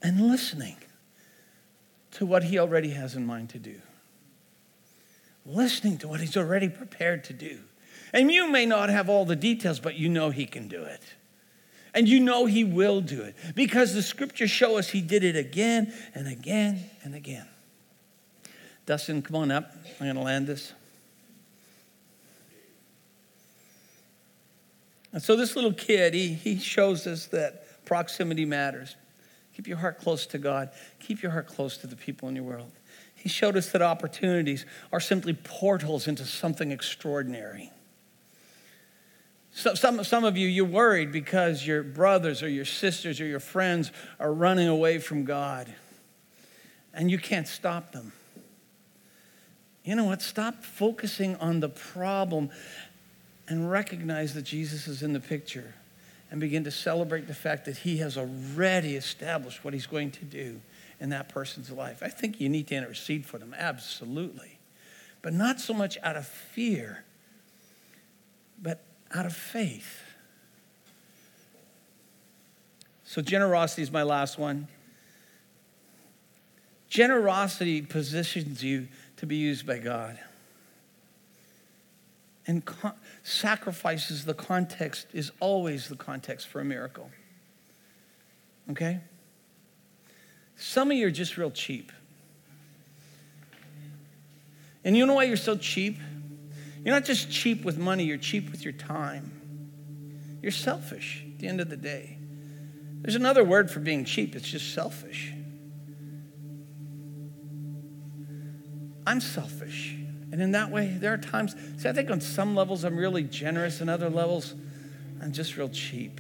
and 0.02 0.22
listening 0.22 0.78
to 2.12 2.26
what 2.26 2.44
He 2.46 2.60
already 2.60 2.92
has 2.92 3.16
in 3.16 3.26
mind 3.26 3.50
to 3.50 3.60
do. 3.60 3.82
Listening 5.46 5.98
to 6.00 6.08
what 6.08 6.20
He's 6.20 6.38
already 6.38 6.70
prepared 6.70 7.24
to 7.26 7.34
do. 7.34 7.60
And 8.14 8.32
you 8.32 8.50
may 8.50 8.66
not 8.66 8.90
have 8.90 9.10
all 9.10 9.26
the 9.26 9.36
details, 9.36 9.80
but 9.80 9.96
you 9.96 10.10
know 10.10 10.30
He 10.30 10.46
can 10.46 10.68
do 10.68 10.84
it. 10.84 11.02
And 11.96 12.10
you 12.10 12.20
know 12.20 12.46
he 12.46 12.66
will 12.66 13.00
do 13.00 13.22
it 13.22 13.36
because 13.56 13.94
the 13.94 14.04
scriptures 14.04 14.52
show 14.52 14.78
us 14.78 14.90
he 14.90 15.00
did 15.00 15.24
it 15.24 15.38
again 15.38 15.94
and 16.14 16.28
again 16.28 16.90
and 17.04 17.16
again. 17.16 17.48
Dustin, 18.86 19.22
come 19.22 19.38
on 19.38 19.50
up. 19.50 19.72
I'm 20.00 20.06
going 20.06 20.16
to 20.18 20.22
land 20.22 20.46
this. 20.46 20.74
And 25.16 25.24
so 25.24 25.38
this 25.38 25.56
little 25.56 25.72
kid, 25.72 26.14
he, 26.14 26.34
he 26.34 26.60
shows 26.60 27.08
us 27.08 27.28
that 27.28 27.86
proximity 27.86 28.44
matters. 28.44 28.98
Keep 29.56 29.66
your 29.66 29.78
heart 29.78 29.98
close 29.98 30.26
to 30.26 30.38
God. 30.38 30.72
Keep 31.00 31.24
your 31.24 31.32
heart 31.32 31.48
close 31.48 31.78
to 31.78 31.88
the 31.88 31.96
people 31.96 32.28
in 32.28 32.36
your 32.36 32.44
world. 32.44 32.74
He 33.16 33.30
showed 33.30 33.56
us 33.56 33.72
that 33.72 33.82
opportunities 33.82 34.66
are 34.92 35.00
simply 35.00 35.32
portals 35.32 36.10
into 36.10 36.26
something 36.26 36.70
extraordinary. 36.70 37.72
So, 39.52 39.74
some, 39.74 40.04
some 40.04 40.26
of 40.26 40.36
you, 40.36 40.50
you're 40.50 40.66
worried 40.66 41.14
because 41.14 41.66
your 41.66 41.82
brothers 41.82 42.44
or 42.44 42.50
your 42.50 42.66
sisters 42.66 43.22
or 43.22 43.26
your 43.26 43.40
friends 43.40 43.94
are 44.20 44.34
running 44.34 44.68
away 44.68 44.98
from 45.00 45.24
God 45.24 45.74
and 46.94 47.10
you 47.10 47.20
can't 47.20 47.48
stop 47.48 47.94
them. 47.94 48.12
You 49.86 49.96
know 49.96 50.06
what? 50.06 50.24
Stop 50.24 50.64
focusing 50.64 51.36
on 51.36 51.60
the 51.60 51.70
problem 51.70 52.50
and 53.48 53.70
recognize 53.70 54.34
that 54.34 54.44
Jesus 54.44 54.88
is 54.88 55.04
in 55.04 55.14
the 55.14 55.20
picture 55.20 55.76
and 56.32 56.40
begin 56.40 56.64
to 56.64 56.72
celebrate 56.72 57.28
the 57.28 57.36
fact 57.36 57.66
that 57.66 57.78
he 57.78 57.98
has 57.98 58.18
already 58.18 58.96
established 58.96 59.64
what 59.64 59.74
he's 59.74 59.86
going 59.86 60.12
to 60.12 60.26
do 60.26 60.60
in 61.00 61.10
that 61.10 61.30
person's 61.30 61.70
life. 61.70 62.02
I 62.02 62.08
think 62.08 62.42
you 62.42 62.50
need 62.50 62.68
to 62.68 62.76
intercede 62.76 63.26
for 63.26 63.38
them, 63.38 63.54
absolutely. 63.58 64.58
But 65.22 65.34
not 65.34 65.60
so 65.60 65.74
much 65.74 65.98
out 66.04 66.16
of 66.16 66.28
fear, 66.28 67.04
but 68.62 68.84
out 69.14 69.26
of 69.26 69.36
faith. 69.36 70.02
So, 73.04 73.22
generosity 73.22 73.84
is 73.84 73.92
my 73.92 74.04
last 74.04 74.40
one. 74.40 74.68
Generosity 76.90 77.82
positions 77.82 78.64
you 78.64 78.88
to 79.18 79.26
be 79.26 79.36
used 79.36 79.66
by 79.66 79.78
God. 79.78 80.20
And 82.48 82.64
sacrifices, 83.24 84.26
the 84.26 84.34
context 84.34 85.08
is 85.14 85.32
always 85.40 85.88
the 85.88 85.96
context 85.96 86.48
for 86.48 86.62
a 86.62 86.66
miracle. 86.66 87.10
Okay? 88.72 89.00
Some 90.56 90.92
of 90.92 90.98
you 90.98 91.08
are 91.08 91.12
just 91.12 91.38
real 91.38 91.52
cheap. 91.52 91.92
And 94.84 94.96
you 94.96 95.06
know 95.06 95.16
why 95.16 95.24
you're 95.24 95.38
so 95.38 95.58
cheap? 95.58 95.98
You're 96.84 96.94
not 96.94 97.06
just 97.06 97.32
cheap 97.32 97.66
with 97.66 97.80
money, 97.80 98.04
you're 98.04 98.18
cheap 98.18 98.52
with 98.52 98.64
your 98.64 98.74
time. 98.74 99.32
You're 100.44 100.52
selfish 100.52 101.26
at 101.34 101.40
the 101.40 101.48
end 101.48 101.60
of 101.60 101.70
the 101.70 101.78
day. 101.78 102.20
There's 103.02 103.16
another 103.16 103.44
word 103.44 103.72
for 103.72 103.80
being 103.80 104.06
cheap, 104.06 104.36
it's 104.36 104.48
just 104.48 104.74
selfish. 104.74 105.34
I'm 109.08 109.22
selfish. 109.22 109.98
And 110.36 110.42
in 110.42 110.52
that 110.52 110.70
way, 110.70 110.98
there 111.00 111.14
are 111.14 111.18
times, 111.18 111.56
see, 111.78 111.88
I 111.88 111.94
think 111.94 112.12
on 112.12 112.20
some 112.20 112.56
levels 112.56 112.84
I'm 112.84 112.98
really 112.98 113.24
generous, 113.24 113.80
and 113.80 113.90
other 113.90 114.10
levels 114.10 114.54
I'm 115.22 115.32
just 115.32 115.56
real 115.56 115.70
cheap. 115.70 116.20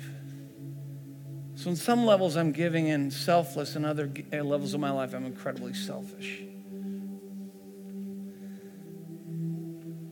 So, 1.55 1.69
in 1.71 1.75
some 1.75 2.05
levels, 2.05 2.37
I'm 2.37 2.53
giving 2.53 2.89
and 2.91 3.11
selfless, 3.11 3.75
and 3.75 3.85
other 3.85 4.09
eh, 4.31 4.41
levels 4.41 4.73
of 4.73 4.79
my 4.79 4.89
life, 4.89 5.13
I'm 5.13 5.25
incredibly 5.25 5.73
selfish. 5.73 6.43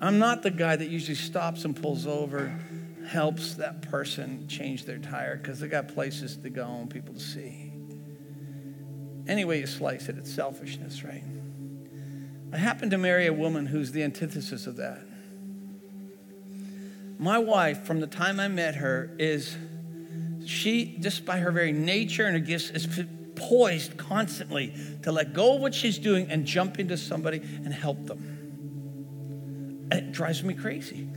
I'm 0.01 0.19
not 0.19 0.43
the 0.43 0.51
guy 0.51 0.75
that 0.75 0.89
usually 0.89 1.15
stops 1.15 1.63
and 1.63 1.73
pulls 1.73 2.05
over, 2.05 2.59
helps 3.07 3.53
that 3.53 3.83
person 3.83 4.49
change 4.49 4.83
their 4.83 4.97
tire 4.97 5.37
because 5.37 5.61
they 5.61 5.69
got 5.69 5.87
places 5.87 6.35
to 6.35 6.49
go 6.49 6.65
and 6.65 6.89
people 6.89 7.13
to 7.13 7.21
see. 7.21 7.71
Any 9.29 9.45
way 9.45 9.61
you 9.61 9.65
slice 9.65 10.09
it, 10.09 10.17
it's 10.17 10.29
selfishness, 10.29 11.05
right? 11.05 11.23
I 12.53 12.57
happened 12.57 12.91
to 12.91 12.99
marry 12.99 13.25
a 13.25 13.33
woman 13.33 13.65
who's 13.65 13.91
the 13.91 14.03
antithesis 14.03 14.67
of 14.67 14.75
that. 14.75 14.99
My 17.17 17.39
wife, 17.39 17.83
from 17.83 17.99
the 17.99 18.05
time 18.05 18.39
I 18.39 18.47
met 18.47 18.75
her, 18.75 19.09
is 19.17 19.57
she, 20.45 20.97
just 20.99 21.25
by 21.25 21.39
her 21.39 21.51
very 21.51 21.71
nature 21.71 22.25
and 22.25 22.33
her 22.33 22.39
gifts, 22.39 22.69
is 22.69 22.87
poised 23.35 23.97
constantly 23.97 24.75
to 25.01 25.11
let 25.11 25.33
go 25.33 25.55
of 25.55 25.61
what 25.61 25.73
she's 25.73 25.97
doing 25.97 26.29
and 26.29 26.45
jump 26.45 26.79
into 26.79 26.95
somebody 26.95 27.37
and 27.37 27.73
help 27.73 28.05
them. 28.05 29.87
It 29.91 30.11
drives 30.11 30.43
me 30.43 30.53
crazy. 30.53 31.07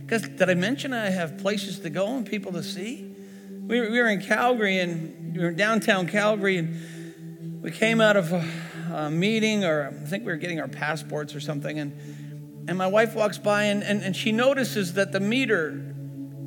Because 0.00 0.22
did 0.22 0.48
I 0.48 0.54
mention 0.54 0.94
I 0.94 1.10
have 1.10 1.36
places 1.36 1.80
to 1.80 1.90
go 1.90 2.16
and 2.16 2.24
people 2.24 2.52
to 2.52 2.62
see? 2.62 3.14
We 3.66 3.78
were, 3.78 4.08
in 4.08 4.22
Calgary 4.22 4.78
and 4.78 5.36
we 5.36 5.42
were 5.42 5.50
in 5.50 5.56
downtown 5.56 6.06
Calgary 6.06 6.56
and 6.56 7.62
we 7.62 7.70
came 7.70 8.00
out 8.00 8.16
of 8.16 8.32
a, 8.32 8.44
a, 8.94 9.10
meeting 9.10 9.64
or 9.64 9.88
I 9.88 10.06
think 10.06 10.24
we 10.24 10.32
were 10.32 10.38
getting 10.38 10.60
our 10.60 10.68
passports 10.68 11.34
or 11.34 11.40
something 11.40 11.78
and, 11.78 12.68
and 12.68 12.78
my 12.78 12.86
wife 12.86 13.14
walks 13.14 13.38
by 13.38 13.64
and, 13.64 13.82
and, 13.82 14.02
and 14.02 14.14
she 14.14 14.32
notices 14.32 14.94
that 14.94 15.12
the 15.12 15.20
meter 15.20 15.94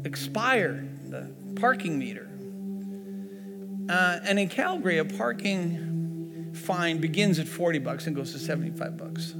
expired, 0.04 1.12
the 1.12 1.34
parking 1.60 2.00
meter. 2.00 2.30
Uh, 3.90 4.20
and 4.24 4.40
in 4.40 4.50
Calgary, 4.50 4.98
a 4.98 5.06
parking 5.06 6.52
fine 6.56 7.00
begins 7.00 7.38
at 7.40 7.48
40 7.48 7.80
bucks 7.80 8.08
and 8.08 8.16
goes 8.16 8.32
to 8.32 8.40
75 8.40 8.98
bucks. 8.98 9.34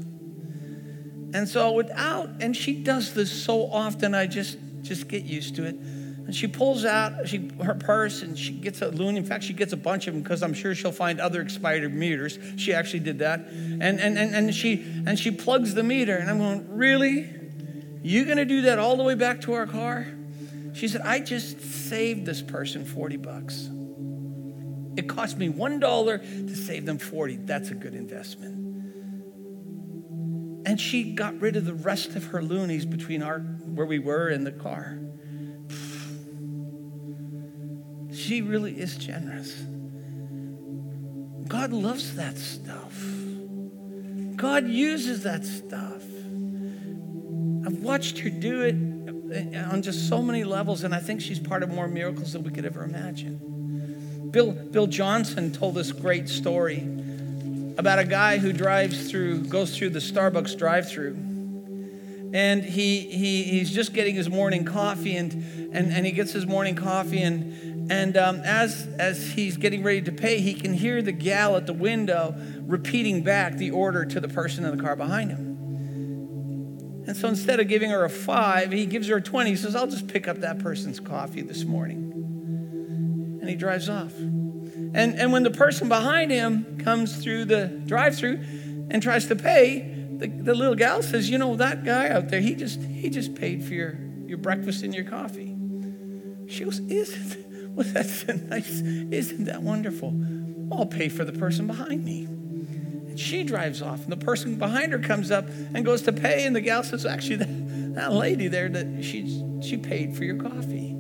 And 1.34 1.50
so 1.50 1.72
without, 1.72 2.30
and 2.42 2.56
she 2.56 2.74
does 2.84 3.14
this 3.14 3.32
so 3.32 3.68
often, 3.72 4.14
I 4.14 4.28
just 4.28 4.58
just 4.82 5.08
get 5.08 5.24
used 5.24 5.56
to 5.56 5.66
it. 5.66 5.76
And 6.26 6.36
she 6.36 6.48
pulls 6.48 6.86
out 6.86 7.28
she, 7.28 7.52
her 7.64 7.76
purse 7.76 8.24
and 8.24 8.38
she 8.38 8.54
gets 8.54 8.82
a 8.82 8.90
loon. 8.90 9.16
In 9.16 9.24
fact, 9.24 9.44
she 9.44 9.54
gets 9.54 9.74
a 9.74 9.78
bunch 9.78 10.08
of 10.08 10.14
them 10.14 10.24
because 10.24 10.42
I'm 10.42 10.54
sure 10.54 10.74
she'll 10.74 10.92
find 10.92 11.20
other 11.20 11.42
expired 11.42 11.94
meters. 11.94 12.40
She 12.58 12.74
actually 12.74 13.02
did 13.02 13.20
that. 13.20 13.42
And, 13.42 14.00
and, 14.00 14.18
and, 14.18 14.36
and, 14.36 14.56
she, 14.56 14.82
and 15.06 15.20
she 15.20 15.30
plugs 15.30 15.76
the 15.76 15.84
meter. 15.84 16.18
And 16.18 16.30
I'm 16.30 16.40
going, 16.40 16.68
Really? 16.70 17.30
You're 18.02 18.26
going 18.26 18.38
to 18.38 18.46
do 18.46 18.62
that 18.64 18.78
all 18.78 18.98
the 18.98 19.04
way 19.04 19.16
back 19.16 19.42
to 19.42 19.54
our 19.54 19.66
car? 19.66 20.08
She 20.74 20.88
said, 20.88 21.02
I 21.02 21.20
just 21.20 21.60
saved 21.62 22.26
this 22.26 22.42
person 22.42 22.86
40 22.86 23.18
bucks. 23.18 23.70
It 24.96 25.10
cost 25.10 25.38
me 25.38 25.50
$1 25.50 26.48
to 26.48 26.56
save 26.56 26.86
them 26.86 27.00
40. 27.00 27.38
That's 27.38 27.72
a 27.72 27.74
good 27.74 27.96
investment. 27.96 28.56
And 30.68 30.80
she 30.80 31.14
got 31.14 31.40
rid 31.40 31.56
of 31.56 31.66
the 31.66 31.74
rest 31.74 32.16
of 32.16 32.26
her 32.26 32.42
loonies 32.42 32.86
between 32.86 33.24
our 33.24 33.40
where 33.40 33.86
we 33.86 34.00
were 34.00 34.28
and 34.28 34.46
the 34.46 34.52
car. 34.52 35.00
She 38.16 38.42
really 38.42 38.80
is 38.80 38.98
generous. 38.98 39.54
God 41.48 41.72
loves 41.72 42.16
that 42.16 42.38
stuff. 42.38 42.98
God 44.36 44.68
uses 44.68 45.24
that 45.24 45.46
stuff. 45.46 46.04
I've 47.66 47.80
watched 47.80 48.20
her 48.20 48.30
do 48.30 48.62
it 48.62 48.76
uh, 49.56 49.72
on 49.72 49.82
just 49.82 50.08
so 50.08 50.22
many 50.22 50.44
levels, 50.44 50.84
and 50.84 50.94
I 50.94 51.00
think 51.00 51.22
she's 51.22 51.40
part 51.40 51.64
of 51.64 51.70
more 51.70 51.88
miracles 51.88 52.34
than 52.34 52.44
we 52.44 52.52
could 52.52 52.66
ever 52.66 52.84
imagine. 52.84 54.30
Bill, 54.32 54.52
Bill 54.52 54.88
Johnson 54.88 55.52
told 55.52 55.76
this 55.76 55.92
great 55.92 56.30
story 56.30 56.80
about 57.78 58.00
a 58.00 58.06
guy 58.06 58.38
who 58.38 58.54
drives 58.54 59.10
through, 59.10 59.46
goes 59.46 59.78
through 59.78 59.90
the 59.90 60.00
Starbucks 60.00 60.58
drive 60.58 60.90
through. 60.90 61.16
And 62.36 62.66
he, 62.66 63.00
he, 63.00 63.44
he's 63.44 63.72
just 63.72 63.94
getting 63.94 64.14
his 64.14 64.30
morning 64.30 64.66
coffee, 64.66 65.16
and, 65.16 65.32
and, 65.74 65.94
and 65.94 66.06
he 66.06 66.12
gets 66.12 66.34
his 66.34 66.46
morning 66.46 66.76
coffee. 66.76 67.22
And, 67.22 67.90
and 67.90 68.18
um, 68.18 68.42
as, 68.42 68.90
as 69.00 69.32
he's 69.32 69.56
getting 69.56 69.84
ready 69.84 70.02
to 70.02 70.12
pay, 70.12 70.42
he 70.42 70.54
can 70.54 70.74
hear 70.74 71.02
the 71.02 71.14
gal 71.14 71.56
at 71.56 71.66
the 71.66 71.72
window 71.72 72.36
repeating 72.64 73.24
back 73.24 73.56
the 73.56 73.72
order 73.72 74.04
to 74.04 74.20
the 74.20 74.28
person 74.28 74.66
in 74.66 74.76
the 74.76 74.84
car 74.84 74.98
behind 74.98 75.32
him. 75.32 77.04
And 77.08 77.16
so 77.16 77.30
instead 77.30 77.62
of 77.62 77.70
giving 77.70 77.90
her 77.92 78.04
a 78.04 78.10
five, 78.10 78.74
he 78.74 78.86
gives 78.86 79.08
her 79.08 79.16
a 79.16 79.22
20. 79.22 79.52
He 79.52 79.56
says, 79.56 79.74
I'll 79.74 79.88
just 79.88 80.10
pick 80.10 80.28
up 80.28 80.42
that 80.42 80.60
person's 80.60 81.00
coffee 81.00 81.42
this 81.42 81.64
morning. 81.64 83.40
And 83.40 83.50
he 83.50 83.56
drives 83.56 83.88
off. 83.88 84.12
And, 84.18 84.94
and 84.94 85.32
when 85.32 85.44
the 85.44 85.52
person 85.52 85.88
behind 85.88 86.32
him 86.32 86.80
comes 86.80 87.16
through 87.16 87.46
the 87.46 87.68
drive 87.68 88.18
through 88.18 88.44
and 88.90 89.02
tries 89.02 89.28
to 89.28 89.38
pay, 89.38 89.95
the, 90.18 90.28
the 90.28 90.54
little 90.54 90.76
gal 90.76 91.02
says, 91.02 91.30
You 91.30 91.38
know, 91.38 91.56
that 91.56 91.84
guy 91.84 92.10
out 92.10 92.30
there, 92.30 92.42
he 92.42 92.56
just, 92.56 92.82
he 92.82 93.10
just 93.10 93.36
paid 93.36 93.64
for 93.64 93.74
your, 93.74 93.98
your 94.26 94.38
breakfast 94.38 94.84
and 94.84 94.94
your 94.94 95.06
coffee. 95.06 95.56
She 96.48 96.64
goes, 96.64 96.80
Isn't, 96.80 97.46
well, 97.76 97.88
that's 97.90 98.28
nice. 98.28 98.82
Isn't 98.82 99.46
that 99.46 99.62
wonderful? 99.62 100.14
I'll 100.72 100.86
pay 100.86 101.10
for 101.10 101.24
the 101.24 101.34
person 101.34 101.68
behind 101.68 102.04
me. 102.04 102.26
And 102.26 103.20
she 103.20 103.44
drives 103.44 103.82
off, 103.82 104.04
and 104.04 104.12
the 104.12 104.18
person 104.18 104.58
behind 104.58 104.92
her 104.92 105.00
comes 105.00 105.32
up 105.32 105.48
and 105.74 105.86
goes 105.86 106.02
to 106.04 106.14
pay, 106.14 106.46
and 106.46 106.56
the 106.56 106.62
gal 106.62 106.84
says, 106.84 107.06
Actually, 107.06 107.38
that, 107.38 107.96
that 107.96 108.14
lady 108.14 108.48
there, 108.48 108.70
that 108.70 109.04
she, 109.04 109.44
she 109.62 109.78
paid 109.78 110.16
for 110.16 110.24
your 110.24 110.38
coffee. 110.38 110.96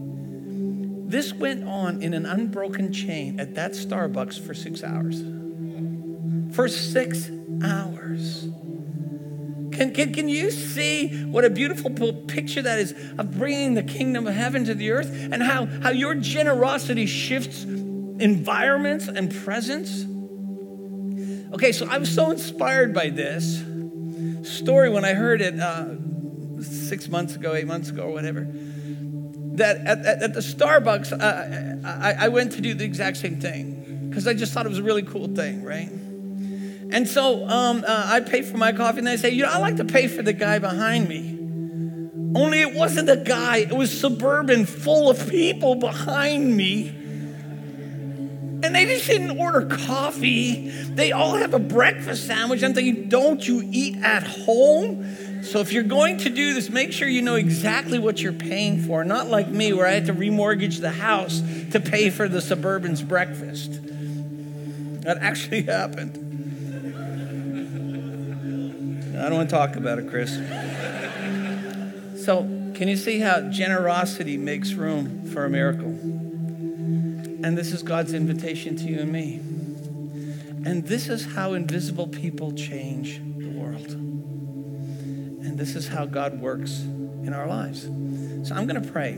This 1.08 1.34
went 1.34 1.67
on 1.67 2.01
in 2.01 2.13
an 2.13 2.25
unbroken 2.25 2.91
chain 2.91 3.39
at 3.39 3.56
that 3.56 3.71
Starbucks 3.71 4.39
for 4.39 4.54
six 4.54 4.84
hours. 4.84 5.23
For 6.56 6.67
six 6.67 7.30
hours. 7.63 8.47
Can, 9.75 9.93
can, 9.93 10.13
can 10.13 10.29
you 10.29 10.51
see 10.51 11.25
what 11.25 11.45
a 11.45 11.49
beautiful 11.49 11.91
picture 11.91 12.61
that 12.61 12.79
is 12.79 12.93
of 13.17 13.38
bringing 13.38 13.73
the 13.73 13.83
kingdom 13.83 14.27
of 14.27 14.33
heaven 14.33 14.65
to 14.65 14.73
the 14.73 14.91
earth 14.91 15.09
and 15.31 15.41
how, 15.43 15.65
how 15.65 15.89
your 15.89 16.15
generosity 16.15 17.05
shifts 17.05 17.63
environments 17.63 19.07
and 19.07 19.33
presence? 19.33 20.05
Okay, 21.53 21.71
so 21.71 21.88
I 21.89 21.97
was 21.97 22.13
so 22.13 22.31
inspired 22.31 22.93
by 22.93 23.09
this 23.09 23.63
story 24.43 24.89
when 24.89 25.05
I 25.05 25.13
heard 25.13 25.41
it 25.41 25.59
uh, 25.59 25.95
six 26.61 27.07
months 27.09 27.35
ago, 27.35 27.53
eight 27.53 27.67
months 27.67 27.89
ago, 27.89 28.03
or 28.03 28.13
whatever 28.13 28.47
that 29.57 29.77
at, 29.77 30.05
at, 30.05 30.23
at 30.23 30.33
the 30.33 30.39
Starbucks, 30.39 31.13
uh, 31.13 31.88
I, 31.88 32.25
I 32.25 32.27
went 32.29 32.53
to 32.53 32.61
do 32.61 32.73
the 32.73 32.83
exact 32.83 33.17
same 33.17 33.39
thing 33.39 34.09
because 34.09 34.27
I 34.27 34.33
just 34.33 34.53
thought 34.53 34.65
it 34.65 34.69
was 34.69 34.79
a 34.79 34.83
really 34.83 35.03
cool 35.03 35.27
thing, 35.27 35.63
right? 35.63 35.89
And 36.95 37.10
so 37.10 37.45
um, 37.49 37.84
uh, 37.86 38.05
I 38.08 38.21
pay 38.21 38.41
for 38.41 38.55
my 38.55 38.71
coffee, 38.71 38.99
and 38.99 39.10
I 39.10 39.17
say, 39.17 39.31
you 39.31 39.43
know, 39.43 39.49
I 39.49 39.58
like 39.58 39.75
to 39.75 39.84
pay 39.84 40.08
for 40.08 40.21
the 40.21 40.31
guy 40.31 40.60
behind 40.60 41.10
me. 41.10 41.34
Only 42.39 42.62
it 42.62 42.73
wasn't 42.73 43.10
a 43.10 43.17
guy, 43.17 43.58
it 43.58 43.75
was 43.75 43.99
suburban 43.99 44.65
full 44.65 45.09
of 45.09 45.30
people 45.30 45.76
behind 45.76 46.55
me. 46.55 46.88
And 48.63 48.74
they 48.74 48.86
just 48.86 49.07
didn't 49.07 49.38
order 49.38 49.65
coffee. 49.65 50.70
They 50.70 51.11
all 51.11 51.36
have 51.36 51.53
a 51.53 51.59
breakfast 51.59 52.28
sandwich. 52.28 52.63
I'm 52.63 52.74
thinking, 52.74 53.09
don't 53.09 53.45
you 53.45 53.67
eat 53.74 53.97
at 53.97 54.24
home? 54.24 55.43
So 55.43 55.59
if 55.59 55.74
you're 55.74 55.84
going 55.84 56.20
to 56.20 56.30
do 56.30 56.53
this, 56.53 56.70
make 56.70 56.93
sure 56.93 57.09
you 57.09 57.22
know 57.22 57.36
exactly 57.36 57.99
what 57.99 58.22
you're 58.22 58.32
paying 58.32 58.82
for. 58.82 59.03
Not 59.03 59.28
like 59.28 59.49
me, 59.49 59.74
where 59.74 59.86
I 59.86 59.91
had 59.91 60.05
to 60.05 60.13
remortgage 60.13 60.80
the 60.80 60.91
house 60.91 61.43
to 61.72 61.82
pay 61.82 62.09
for 62.09 62.30
the 62.30 62.39
suburban's 62.39 63.01
breakfast. 63.01 63.82
That 65.01 65.17
actually 65.20 65.63
happened. 65.63 66.24
I 69.18 69.30
don't 69.30 69.36
want 69.36 69.49
to 69.49 69.55
talk 69.55 69.76
about 69.76 69.99
it, 69.99 70.09
Chris. 70.09 70.36
So, 72.26 72.43
can 72.74 72.88
you 72.88 72.97
see 72.97 73.20
how 73.20 73.49
generosity 73.49 74.38
makes 74.38 74.74
room 74.74 75.26
for 75.30 75.45
a 75.45 75.49
miracle? 75.49 75.89
And 77.45 77.57
this 77.57 77.72
is 77.72 77.84
God's 77.84 78.13
invitation 78.13 78.76
to 78.78 78.84
you 78.84 78.99
and 78.99 79.11
me. 79.11 79.36
And 80.66 80.86
this 80.88 81.09
is 81.09 81.26
how 81.36 81.53
invisible 81.53 82.07
people 82.07 82.51
change 82.51 83.22
the 83.38 83.49
world. 83.49 83.91
And 83.91 85.57
this 85.57 85.76
is 85.76 85.88
how 85.88 86.05
God 86.05 86.41
works 86.41 86.82
in 86.82 87.34
our 87.34 87.47
lives. 87.47 87.84
So 88.47 88.55
I'm 88.55 88.66
going 88.66 88.82
to 88.82 88.91
pray. 88.91 89.13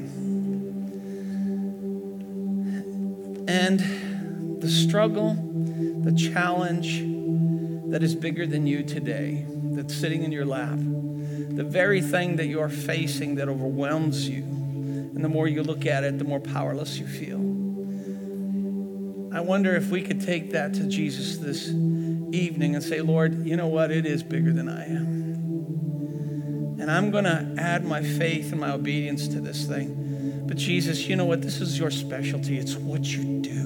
And 3.47 4.61
the 4.61 4.69
struggle, 4.69 5.33
the 5.33 6.11
challenge 6.11 6.99
that 7.91 8.03
is 8.03 8.13
bigger 8.13 8.45
than 8.45 8.67
you 8.67 8.83
today, 8.83 9.45
that's 9.87 9.99
sitting 9.99 10.23
in 10.23 10.33
your 10.33 10.45
lap, 10.45 10.77
the 10.77 11.63
very 11.63 12.01
thing 12.01 12.35
that 12.35 12.47
you're 12.47 12.67
facing 12.67 13.35
that 13.35 13.47
overwhelms 13.47 14.27
you, 14.27 14.43
and 14.43 15.23
the 15.23 15.29
more 15.29 15.47
you 15.47 15.63
look 15.63 15.85
at 15.85 16.03
it, 16.03 16.17
the 16.17 16.25
more 16.25 16.41
powerless 16.41 16.97
you 16.99 17.07
feel. 17.07 17.37
I 19.33 19.39
wonder 19.39 19.75
if 19.75 19.89
we 19.89 20.01
could 20.01 20.19
take 20.19 20.51
that 20.51 20.73
to 20.73 20.83
Jesus 20.83 21.37
this 21.37 21.69
evening 21.69 22.75
and 22.75 22.83
say, 22.83 22.99
Lord, 22.99 23.45
you 23.45 23.55
know 23.55 23.67
what? 23.67 23.91
It 23.91 24.05
is 24.05 24.23
bigger 24.23 24.51
than 24.51 24.67
I 24.67 24.85
am. 24.87 25.07
And 26.81 26.91
I'm 26.91 27.09
going 27.09 27.23
to 27.23 27.55
add 27.57 27.85
my 27.85 28.03
faith 28.03 28.51
and 28.51 28.59
my 28.59 28.71
obedience 28.71 29.29
to 29.29 29.39
this 29.39 29.65
thing. 29.65 30.43
But 30.47 30.57
Jesus, 30.57 31.07
you 31.07 31.15
know 31.15 31.25
what? 31.25 31.41
This 31.41 31.61
is 31.61 31.79
your 31.79 31.91
specialty. 31.91 32.57
It's 32.57 32.75
what 32.75 33.05
you 33.05 33.39
do. 33.39 33.59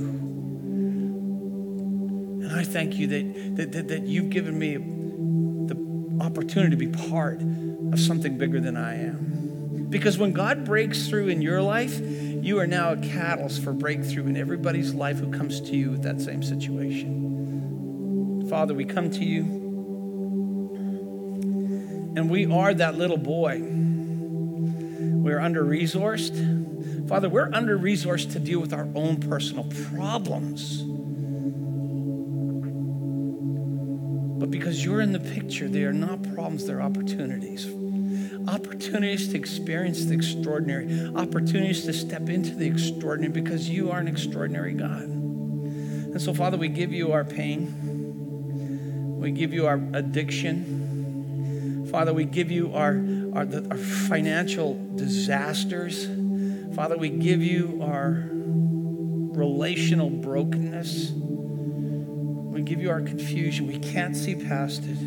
And 2.43 2.51
I 2.51 2.63
thank 2.63 2.95
you 2.95 3.07
that, 3.07 3.55
that, 3.55 3.71
that, 3.71 3.87
that 3.87 4.03
you've 4.03 4.29
given 4.29 4.59
me 4.59 5.00
opportunity 6.21 6.69
to 6.69 6.77
be 6.77 6.87
part 7.09 7.41
of 7.41 7.99
something 7.99 8.37
bigger 8.37 8.59
than 8.59 8.77
I 8.77 8.95
am. 8.95 9.87
Because 9.89 10.17
when 10.17 10.31
God 10.31 10.63
breaks 10.63 11.09
through 11.09 11.27
in 11.27 11.41
your 11.41 11.61
life, 11.61 11.99
you 11.99 12.59
are 12.59 12.67
now 12.67 12.93
a 12.93 12.97
catalyst 12.97 13.63
for 13.63 13.73
breakthrough 13.73 14.27
in 14.27 14.37
everybody's 14.37 14.93
life 14.93 15.19
who 15.19 15.31
comes 15.31 15.59
to 15.61 15.75
you 15.75 15.91
with 15.91 16.03
that 16.03 16.21
same 16.21 16.43
situation. 16.43 18.47
Father, 18.49 18.73
we 18.73 18.85
come 18.85 19.09
to 19.11 19.25
you, 19.25 19.41
and 22.15 22.29
we 22.29 22.45
are 22.45 22.73
that 22.73 22.97
little 22.97 23.17
boy. 23.17 23.59
We're 23.61 25.39
under 25.39 25.63
resourced. 25.63 27.07
Father, 27.07 27.29
we're 27.29 27.49
under 27.53 27.77
resourced 27.77 28.31
to 28.33 28.39
deal 28.39 28.59
with 28.59 28.73
our 28.73 28.87
own 28.95 29.17
personal 29.17 29.65
problems. 29.91 30.83
Because 34.51 34.83
you're 34.85 35.01
in 35.01 35.11
the 35.11 35.19
picture, 35.19 35.67
they 35.67 35.83
are 35.83 35.93
not 35.93 36.21
problems, 36.21 36.67
they're 36.67 36.81
opportunities 36.81 37.65
opportunities 38.47 39.27
to 39.29 39.37
experience 39.37 40.05
the 40.05 40.13
extraordinary, 40.13 41.11
opportunities 41.15 41.85
to 41.85 41.93
step 41.93 42.29
into 42.29 42.55
the 42.55 42.65
extraordinary 42.65 43.31
because 43.31 43.69
you 43.69 43.91
are 43.91 43.99
an 43.99 44.07
extraordinary 44.07 44.73
God. 44.73 45.03
And 45.03 46.21
so, 46.21 46.33
Father, 46.33 46.57
we 46.57 46.67
give 46.67 46.91
you 46.91 47.11
our 47.11 47.23
pain, 47.23 49.19
we 49.19 49.31
give 49.31 49.53
you 49.53 49.67
our 49.67 49.79
addiction. 49.93 51.87
Father, 51.91 52.13
we 52.13 52.25
give 52.25 52.51
you 52.51 52.73
our, 52.73 53.01
our, 53.33 53.47
our 53.69 53.77
financial 53.77 54.79
disasters. 54.95 56.07
Father, 56.73 56.97
we 56.97 57.09
give 57.09 57.41
you 57.43 57.81
our 57.83 58.29
relational 58.31 60.09
brokenness. 60.09 61.11
We 62.51 62.61
give 62.61 62.81
you 62.81 62.89
our 62.89 63.01
confusion. 63.01 63.65
We 63.65 63.79
can't 63.79 64.15
see 64.15 64.35
past 64.35 64.83
it. 64.83 64.97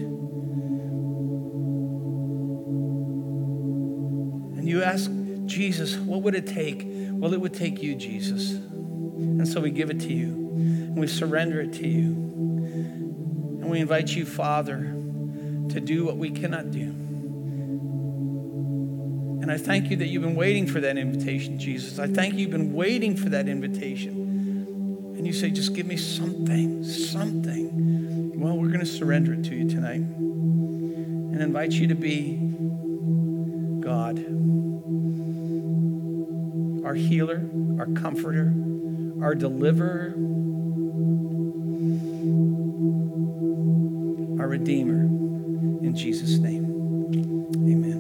And 4.59 4.66
you 4.66 4.82
ask 4.82 5.11
Jesus, 5.45 5.97
what 5.97 6.22
would 6.22 6.34
it 6.34 6.47
take? 6.47 6.86
Well, 6.86 7.34
it 7.34 7.40
would 7.40 7.53
take 7.53 7.82
you, 7.82 7.95
Jesus. 7.95 8.53
And 8.53 9.47
so 9.47 9.61
we 9.61 9.70
give 9.70 9.90
it 9.90 10.01
to 10.01 10.12
you, 10.12 10.32
and 10.57 10.97
we 10.97 11.07
surrender 11.07 11.61
it 11.61 11.74
to 11.74 11.86
you. 11.86 12.12
And 13.61 13.70
we 13.70 13.78
invite 13.80 14.09
you, 14.16 14.24
Father, 14.24 14.78
to 15.68 15.80
do 15.80 16.07
what 16.07 16.16
we 16.16 16.30
cannot 16.30 16.70
do. 16.70 16.95
And 19.42 19.53
I 19.53 19.59
thank 19.59 19.90
you 19.90 19.97
that 19.99 20.07
you've 20.07 20.22
been 20.22 20.34
waiting 20.34 20.66
for 20.66 20.80
that 20.80 20.97
invitation, 20.97 21.59
Jesus. 21.59 21.99
I 21.99 22.07
thank 22.07 22.32
you 22.32 22.40
you've 22.40 22.51
been 22.51 22.72
waiting 22.72 23.14
for 23.14 23.28
that 23.28 23.47
invitation. 23.49 24.34
And 25.25 25.33
you 25.33 25.41
say, 25.41 25.49
just 25.49 25.72
give 25.72 25.87
me 25.87 25.97
something, 25.97 26.85
something. 26.85 28.39
Well, 28.39 28.59
we're 28.59 28.68
going 28.68 28.81
to 28.81 28.85
surrender 28.85 29.33
it 29.33 29.43
to 29.45 29.55
you 29.55 29.66
tonight 29.66 30.03
and 30.03 31.41
invite 31.41 31.72
you 31.72 31.87
to 31.87 31.95
be 31.95 32.37
God 33.81 34.18
our 36.85 36.93
healer, 36.93 37.49
our 37.79 37.87
comforter, 37.87 38.53
our 39.22 39.35
deliverer, 39.35 40.12
our 44.39 44.47
redeemer. 44.47 45.05
In 45.85 45.95
Jesus' 45.97 46.37
name, 46.37 46.66
amen. 47.55 47.93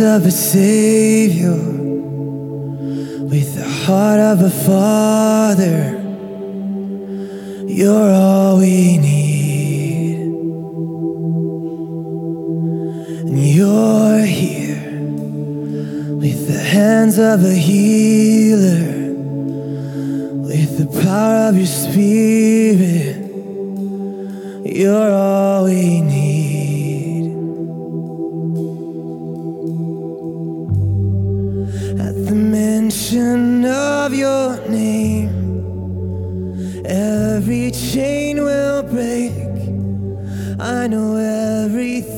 Of 0.00 0.26
a 0.26 0.30
Savior 0.30 1.54
with 3.24 3.54
the 3.54 3.68
heart 3.68 4.20
of 4.20 4.40
a 4.42 4.50
Father. 4.50 6.02
You're 7.66 8.10
all 8.10 8.58
we 8.58 8.98
need. 8.98 10.16
And 13.28 13.38
you're 13.38 14.24
here 14.24 15.00
with 16.18 16.46
the 16.48 16.58
hands 16.58 17.18
of 17.18 17.44
a 17.44 17.54
healer, 17.54 17.75
of 34.06 34.14
your 34.14 34.56
name, 34.68 35.30
every 36.86 37.72
chain 37.72 38.40
will 38.40 38.84
break. 38.84 39.32
I 40.60 40.86
know 40.86 41.16
everything 41.16 42.15